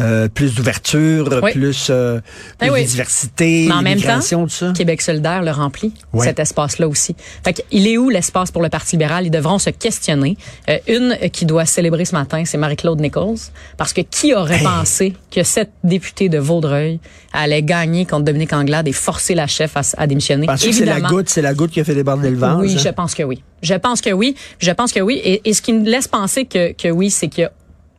euh, 0.00 0.28
plus 0.28 0.54
d'ouverture, 0.54 1.40
plus, 1.52 1.88
euh, 1.90 2.20
ben 2.58 2.72
plus 2.72 2.82
de 2.82 2.86
diversité, 2.86 3.66
Mais 3.68 3.74
en 3.74 3.82
même 3.82 4.00
temps, 4.00 4.20
tout 4.20 4.48
ça. 4.48 4.72
Québec 4.74 5.02
solidaire 5.02 5.42
le 5.42 5.50
remplit, 5.50 5.92
cet 6.20 6.38
espace-là 6.38 6.88
aussi. 6.88 7.14
Fait 7.44 7.64
il 7.70 7.86
est 7.86 7.98
où 7.98 8.08
l'espace 8.08 8.50
pour 8.50 8.62
le 8.62 8.70
Parti 8.70 8.96
libéral? 8.96 9.26
Ils 9.26 9.30
devront 9.30 9.58
se 9.58 9.68
questionner. 9.68 10.38
Euh, 10.68 10.78
une 10.88 11.16
qui 11.30 11.44
doit 11.44 11.66
célébrer 11.66 12.06
ce 12.06 12.14
matin, 12.14 12.44
c'est 12.46 12.56
Marie-Claude 12.56 13.00
Nichols. 13.00 13.36
Parce 13.76 13.92
que 13.92 14.00
qui 14.00 14.32
aurait 14.32 14.62
pensé 14.62 15.14
que 15.30 15.42
cette 15.42 15.72
députée 15.84 16.28
de 16.28 16.38
Vaudreuil 16.38 16.98
allait 17.32 17.62
gagner 17.62 18.06
contre 18.06 18.24
Dominique 18.24 18.52
Anglade 18.54 18.88
et 18.88 18.92
forcer 18.92 19.34
la 19.34 19.46
chef 19.46 19.76
à, 19.76 19.82
à 19.98 20.06
démissionner? 20.06 20.46
Parce 20.46 20.64
que 20.64 20.72
c'est 20.72 20.86
la 20.86 21.00
goutte, 21.00 21.28
c'est 21.28 21.42
la 21.42 21.49
la 21.50 21.54
goutte 21.54 21.70
qui 21.72 21.80
a 21.80 21.84
fait 21.84 21.94
déborder 21.94 22.30
le 22.30 22.36
vase. 22.36 22.58
Oui, 22.60 22.74
hein? 22.74 22.80
je 22.82 22.88
pense 22.90 23.14
que 23.14 23.22
oui. 23.22 23.42
Je 23.62 23.74
pense 23.74 24.00
que 24.00 24.10
oui. 24.10 24.36
Je 24.58 24.70
pense 24.70 24.92
que 24.92 25.00
oui. 25.00 25.20
Et, 25.24 25.48
et 25.48 25.52
ce 25.52 25.60
qui 25.62 25.72
me 25.72 25.84
laisse 25.84 26.08
penser 26.08 26.44
que, 26.44 26.72
que 26.72 26.88
oui, 26.88 27.10
c'est 27.10 27.28
qu'il 27.28 27.42
y 27.42 27.44
a 27.44 27.52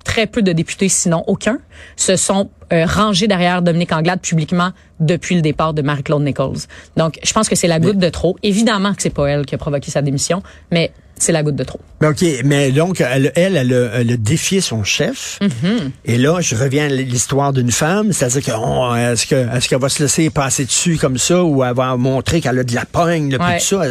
très 0.04 0.26
peu 0.26 0.42
de 0.42 0.52
députés, 0.52 0.90
sinon 0.90 1.24
aucun, 1.28 1.60
se 1.96 2.16
sont 2.16 2.50
euh, 2.74 2.86
rangés 2.86 3.28
derrière 3.28 3.62
Dominique 3.62 3.92
Anglade 3.92 4.22
publiquement 4.22 4.72
depuis 5.00 5.36
le 5.36 5.42
départ 5.42 5.74
de 5.74 5.82
Marie-Claude 5.82 6.24
Nichols. 6.24 6.58
Donc, 6.98 7.20
je 7.24 7.34
pense 7.34 7.50
que 7.50 7.56
c'est 7.56 7.68
la 7.68 7.80
goutte 7.80 7.98
de 7.98 8.10
trop. 8.10 8.38
Évidemment 8.42 8.94
que 8.94 9.02
c'est 9.02 9.10
pas 9.10 9.28
elle 9.28 9.46
qui 9.46 9.56
a 9.56 9.58
provoqué 9.58 9.92
sa 9.92 10.02
démission, 10.02 10.42
mais 10.72 10.92
c'est 11.22 11.32
la 11.32 11.44
goutte 11.44 11.56
de 11.56 11.64
trop. 11.64 11.80
Mais 12.02 12.08
OK, 12.08 12.24
mais 12.46 12.72
donc, 12.72 13.02
elle, 13.02 13.32
elle, 13.36 13.56
elle, 13.58 13.74
a, 13.74 13.90
elle 14.00 14.12
a 14.12 14.18
défié 14.18 14.60
son 14.62 14.84
chef. 14.84 15.40
Mm-hmm. 15.42 15.92
Et 16.06 16.18
là, 16.18 16.40
je 16.42 16.56
reviens 16.56 16.86
à 16.86 16.90
l'histoire 16.90 17.54
d'une 17.54 17.72
femme. 17.72 18.12
C'est-à-dire 18.12 18.44
que, 18.44 18.52
oh, 18.58 18.96
est-ce 18.96 19.28
que, 19.28 19.56
est-ce 19.56 19.70
qu'elle 19.70 19.80
va 19.80 19.90
se 19.90 20.02
laisser 20.02 20.30
passer 20.30 20.66
dessus 20.66 20.98
comme 20.98 21.18
ça 21.18 21.44
ou 21.44 21.64
elle 21.64 21.74
va 21.76 21.96
montrer 21.98 22.42
qu'elle 22.42 22.58
a 22.60 22.64
de 22.64 22.76
la 22.76 22.86
pogne, 22.86 23.32
là, 23.36 23.46
Ouais. 23.46 23.60
tout 23.60 23.66
ça? 23.66 23.84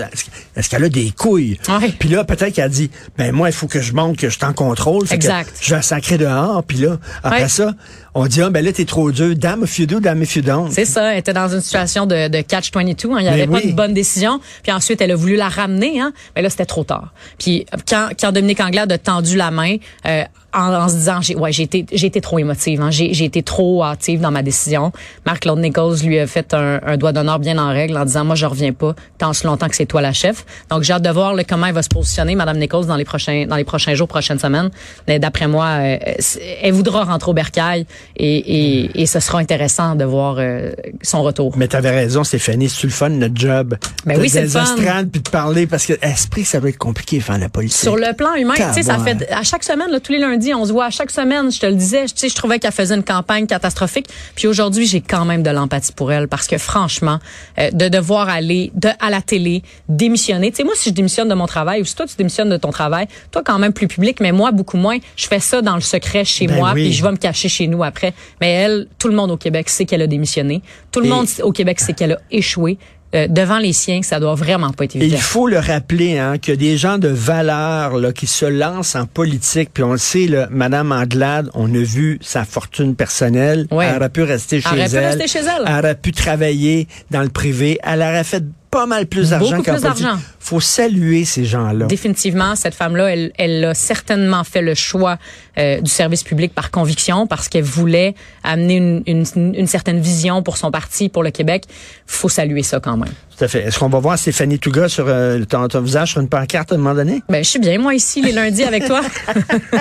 Est-ce, 0.57 0.69
qu'elle 0.69 0.85
a 0.85 0.89
des 0.89 1.13
couilles? 1.17 1.59
Ouais. 1.69 1.93
Puis 1.99 2.09
là, 2.09 2.25
peut-être 2.25 2.55
qu'elle 2.55 2.71
dit, 2.71 2.91
ben, 3.17 3.33
moi, 3.33 3.49
il 3.49 3.53
faut 3.55 3.67
que 3.69 3.81
je 3.81 3.93
montre 3.93 4.19
que 4.21 4.29
je 4.29 4.37
suis 4.37 4.45
en 4.45 4.53
contrôle. 4.53 5.07
Fait 5.07 5.19
que 5.19 5.25
Exact. 5.25 5.53
je 5.61 5.75
vais 5.75 5.83
sacrer 5.83 6.19
dehors. 6.19 6.65
Puis 6.65 6.79
là, 6.79 6.99
après 7.23 7.43
Ouais. 7.43 7.49
ça, 7.49 7.75
on 8.15 8.27
dit, 8.27 8.43
ah, 8.43 8.51
ben 8.51 8.65
là, 8.65 8.73
t'es 8.73 8.85
trop 8.85 9.13
dur. 9.13 9.37
Dame 9.37 9.63
if 9.65 9.79
you 9.79 9.87
do, 9.87 10.01
dame 10.01 10.23
if 10.23 10.35
you 10.37 10.43
don't. 10.43 10.71
C'est 10.71 10.85
ça, 10.85 11.13
elle 11.13 11.19
était 11.19 11.33
dans 11.33 11.49
une 11.49 11.61
situation 11.61 12.07
de, 12.07 12.29
de 12.29 12.41
catch-22. 12.41 12.79
Hein. 13.13 13.17
Il 13.19 13.23
n'y 13.23 13.29
avait 13.29 13.47
Mais 13.47 13.61
pas 13.61 13.67
de 13.67 13.73
bonne 13.73 13.95
décision. 13.95 14.41
Puis 14.63 14.73
ensuite, 14.73 15.01
elle 15.01 15.13
a 15.13 15.17
voulu 15.17 15.37
la 15.37 15.49
ramener, 15.49 16.01
hein. 16.01 16.13
mais 16.35 16.43
là, 16.43 16.51
c'était 16.51 16.67
trop 16.67 16.85
tard. 16.85 17.13
Puis 17.39 17.67
quand, 17.89 18.11
quand 18.19 18.33
Dominique 18.33 18.61
Anglade 18.61 18.91
a 18.91 18.99
tendu 18.99 19.37
la 19.37 19.51
main 19.51 19.77
euh, 20.07 20.25
en, 20.55 20.73
en 20.75 20.89
se 20.89 20.95
disant, 20.95 21.21
j'ai, 21.21 21.37
ouais, 21.37 21.53
j'ai 21.53 21.63
été, 21.65 21.87
j'ai 21.93 22.07
été 22.07 22.21
trop 22.21 22.39
émotive, 22.39 22.81
hein. 22.81 22.91
j'ai, 22.91 23.13
j'ai 23.15 23.25
été 23.25 23.43
trop 23.43 23.85
hâtive 23.85 24.21
dans 24.21 24.31
ma 24.31 24.43
décision. 24.43 24.93
Marc-Claude 25.27 25.59
Nichols 25.59 25.97
lui 26.05 26.19
a 26.19 26.27
fait 26.27 26.53
un, 26.55 26.81
un 26.85 26.97
doigt 26.97 27.13
d'honneur 27.13 27.39
bien 27.39 27.59
en 27.59 27.69
règle 27.71 27.97
en 27.97 28.05
disant, 28.05 28.25
moi, 28.25 28.35
je 28.35 28.47
reviens 28.47 28.73
pas 28.73 28.95
tant 29.19 29.33
si 29.33 29.47
longtemps 29.47 29.69
que 29.69 29.77
c'est 29.77 29.87
toi 29.87 30.01
la 30.01 30.13
chef. 30.13 30.45
Donc, 30.71 30.83
j'ai 30.83 30.93
hâte 30.93 31.03
de 31.03 31.11
voir 31.11 31.35
là, 31.35 31.45
comment 31.45 31.67
elle 31.67 31.75
va 31.75 31.83
se 31.83 31.89
positionner, 31.89 32.35
Madame 32.35 32.59
Nichols, 32.59 32.87
dans 32.87 32.97
les 32.97 33.05
prochains, 33.05 33.47
dans 33.49 33.57
les 33.57 33.65
prochains 33.65 33.95
jours, 33.95 34.09
prochaines 34.09 34.39
semaines. 34.39 34.71
Mais 35.09 35.19
d'après 35.19 35.47
moi, 35.47 35.67
euh, 35.67 35.97
c'est- 36.19 36.59
elle 36.63 36.73
voudra 36.73 37.05
rentrer 37.05 37.31
au 37.31 37.35
bercail 37.35 37.87
et, 38.17 38.37
et, 38.37 39.03
et 39.03 39.07
ce 39.07 39.21
sera 39.21 39.39
intéressant 39.39 39.95
de 39.95 40.05
voir 40.05 40.37
euh, 40.39 40.73
son 41.03 41.23
retour. 41.23 41.57
Mais 41.57 41.69
t'avais 41.69 41.91
raison, 41.91 42.25
Stéphanie, 42.25 42.69
c'est 42.69 42.85
le 42.87 42.93
fun, 42.93 43.09
notre 43.11 43.37
job? 43.37 43.77
Ben 44.07 44.17
De- 44.17 44.21
oui, 44.23 44.29
c'est 44.29 44.43
le 44.43 44.49
fun. 44.49 44.65
puis 45.11 45.21
de 45.21 45.29
parler, 45.29 45.67
parce 45.67 45.87
que 45.87 45.93
esprit, 46.03 46.45
ça 46.45 46.61
doit 46.61 46.71
être 46.71 46.79
compliqué 46.79 47.21
faire 47.21 47.39
la 47.39 47.49
politique. 47.49 47.79
Sur 47.81 47.97
le 47.97 48.15
plan 48.17 48.35
humain, 48.35 48.55
tu 48.57 48.63
sais, 48.73 48.83
ça 48.83 48.99
fait 48.99 49.31
à 49.31 49.43
chaque 49.43 49.65
semaine, 49.65 49.91
là, 49.91 50.01
tous 50.01 50.13
les 50.13 50.19
lundis, 50.19 50.40
on 50.55 50.65
se 50.65 50.73
voit 50.73 50.87
à 50.87 50.91
chaque 50.91 51.11
semaine. 51.11 51.51
Je 51.53 51.61
te 51.61 51.67
le 51.67 51.75
disais, 51.75 52.05
tu 52.07 52.13
sais, 52.17 52.29
je 52.29 52.35
trouvais 52.35 52.59
qu'elle 52.59 52.73
faisait 52.73 52.95
une 52.95 53.05
campagne 53.05 53.47
catastrophique. 53.47 54.07
Puis 54.35 54.47
aujourd'hui, 54.47 54.87
j'ai 54.87 55.01
quand 55.01 55.25
même 55.25 55.43
de 55.43 55.51
l'empathie 55.51 55.93
pour 55.93 56.11
elle 56.13 56.29
parce 56.29 56.47
que 56.47 56.59
franchement, 56.59 57.19
euh, 57.59 57.71
de 57.71 57.89
devoir 57.89 58.29
aller 58.29 58.71
de, 58.75 58.89
à 59.01 59.11
la 59.11 59.21
télé, 59.23 59.63
démissionner. 59.89 60.51
Tu 60.51 60.59
sais, 60.59 60.65
moi, 60.65 60.75
si 60.77 60.91
je 60.91 60.95
démissionne 60.95 61.29
de 61.29 61.35
mon 61.35 61.47
travail 61.47 61.81
ou 61.81 61.85
si 61.85 61.95
toi 61.95 62.07
tu 62.07 62.17
démissionnes 62.17 62.49
de 62.51 62.57
ton 62.57 62.71
travail, 62.71 63.07
toi 63.31 63.43
quand 63.45 63.59
même 63.59 63.73
plus 63.73 63.89
public, 63.89 64.19
mais 64.21 64.33
moi 64.33 64.51
beaucoup 64.53 64.77
moins. 64.77 64.99
Je 65.17 65.27
fais 65.27 65.41
ça 65.41 65.63
dans 65.63 65.75
le 65.75 65.81
secret 65.81 66.25
chez 66.25 66.47
Ben 66.47 66.57
moi, 66.57 66.73
oui. 66.75 66.85
puis 66.85 66.93
je 66.93 67.03
vais 67.03 67.11
me 67.11 67.17
cacher 67.17 67.49
chez 67.49 67.67
nous 67.67 67.83
après. 67.85 68.15
Mais 68.41 68.51
elle, 68.51 68.87
tout 68.99 69.09
le 69.09 69.15
monde 69.15 69.31
au 69.31 69.37
Québec 69.37 69.69
sait 69.69 69.85
qu'elle 69.85 70.03
a 70.03 70.07
démissionné. 70.07 70.63
Tout 70.93 71.01
le 71.01 71.07
Et- 71.07 71.11
monde 71.11 71.27
au 71.43 71.53
Québec 71.53 71.81
sait 71.81 71.93
qu'elle 71.93 72.13
a 72.13 72.19
échoué. 72.31 72.79
Euh, 73.15 73.27
devant 73.29 73.59
les 73.59 73.73
siens, 73.73 74.03
ça 74.03 74.21
doit 74.21 74.37
vraiment 74.37 74.71
pas 74.71 74.85
être 74.85 74.95
Et 74.95 75.01
évident. 75.01 75.17
il 75.17 75.21
faut 75.21 75.49
le 75.49 75.59
rappeler, 75.59 76.17
hein, 76.19 76.39
qu'il 76.39 76.55
y 76.55 76.57
a 76.57 76.57
des 76.57 76.77
gens 76.77 76.97
de 76.99 77.09
valeur 77.09 77.99
là, 77.99 78.13
qui 78.13 78.27
se 78.29 78.47
lancent 78.47 78.95
en 78.95 79.07
politique. 79.07 79.71
Puis 79.75 79.83
on 79.83 79.93
le 79.93 79.99
sait, 79.99 80.27
là, 80.27 80.47
Madame 80.51 80.93
Anglade, 80.93 81.51
on 81.55 81.75
a 81.75 81.79
vu 81.83 82.19
sa 82.23 82.45
fortune 82.45 82.95
personnelle. 82.95 83.67
Ouais. 83.73 83.87
Elle 83.87 83.97
aurait 83.97 84.11
pu 84.11 84.23
rester 84.23 84.61
chez 84.61 84.69
Elle 84.73 84.79
aurait 84.81 84.85
elle. 84.85 84.91
pu 84.91 85.19
rester 85.19 85.27
chez 85.27 85.45
elle. 85.45 85.65
Elle 85.67 85.73
aurait 85.79 85.95
pu 85.97 86.13
travailler 86.13 86.87
dans 87.11 87.23
le 87.23 87.29
privé. 87.31 87.79
Elle 87.83 88.01
aurait 88.03 88.23
fait 88.25 88.45
pas 88.71 88.87
mal 88.87 89.07
plus 89.07 89.31
d'argent 89.31 89.57
qu'en 89.57 89.63
plus 89.63 89.81
politique. 89.83 90.03
d'argent. 90.05 90.19
faut 90.39 90.61
saluer 90.61 91.25
ces 91.25 91.45
gens-là. 91.45 91.87
Définitivement, 91.87 92.55
cette 92.57 92.75
femme-là, 92.75 93.13
elle, 93.13 93.33
elle 93.37 93.65
a 93.65 93.75
certainement 93.75 94.45
fait 94.45 94.63
le 94.63 94.75
choix 94.75 95.19
euh, 95.59 95.81
du 95.81 95.91
service 95.91 96.23
public 96.23 96.55
par 96.55 96.71
conviction 96.71 97.27
parce 97.27 97.49
qu'elle 97.49 97.65
voulait 97.65 98.15
amener 98.45 98.77
une, 98.77 99.03
une, 99.07 99.55
une 99.55 99.67
certaine 99.67 100.01
vision 100.01 100.43
pour 100.43 100.57
son 100.57 100.71
parti, 100.71 101.09
pour 101.09 101.23
le 101.23 101.31
Québec. 101.31 101.65
faut 102.07 102.29
saluer 102.29 102.63
ça 102.63 102.79
quand 102.81 102.97
même. 102.97 103.13
Tout 103.37 103.45
à 103.45 103.49
fait. 103.49 103.63
Est-ce 103.65 103.79
qu'on 103.79 103.89
va 103.89 103.99
voir 104.01 104.19
Stéphanie 104.19 104.59
Touga 104.59 104.89
sur 104.89 105.07
euh, 105.09 105.43
ton, 105.47 105.67
ton 105.69 105.81
visage 105.81 106.11
sur 106.13 106.21
une 106.21 106.29
pancarte 106.29 106.73
à 106.73 106.75
un 106.75 106.79
moment 106.79 106.95
donné? 106.95 107.23
Ben, 107.29 107.43
je 107.43 107.49
suis 107.49 107.59
bien, 107.59 107.79
moi, 107.79 107.95
ici, 107.95 108.21
les 108.21 108.33
lundis 108.33 108.65
avec 108.65 108.87
toi. 108.87 109.01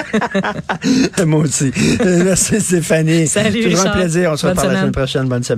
Moi 1.25 1.41
aussi. 1.41 1.72
Merci 2.03 2.62
Stéphanie. 2.62 3.27
Salut, 3.27 3.62
Toujours 3.63 3.79
un 3.79 3.84
Richard. 3.84 3.96
plaisir. 3.96 4.31
On 4.31 4.38
se 4.38 4.48
reparle 4.48 4.72
la 4.72 4.79
semaine 4.79 4.91
prochaine. 4.91 5.27
Bonne 5.27 5.43
semaine. 5.43 5.58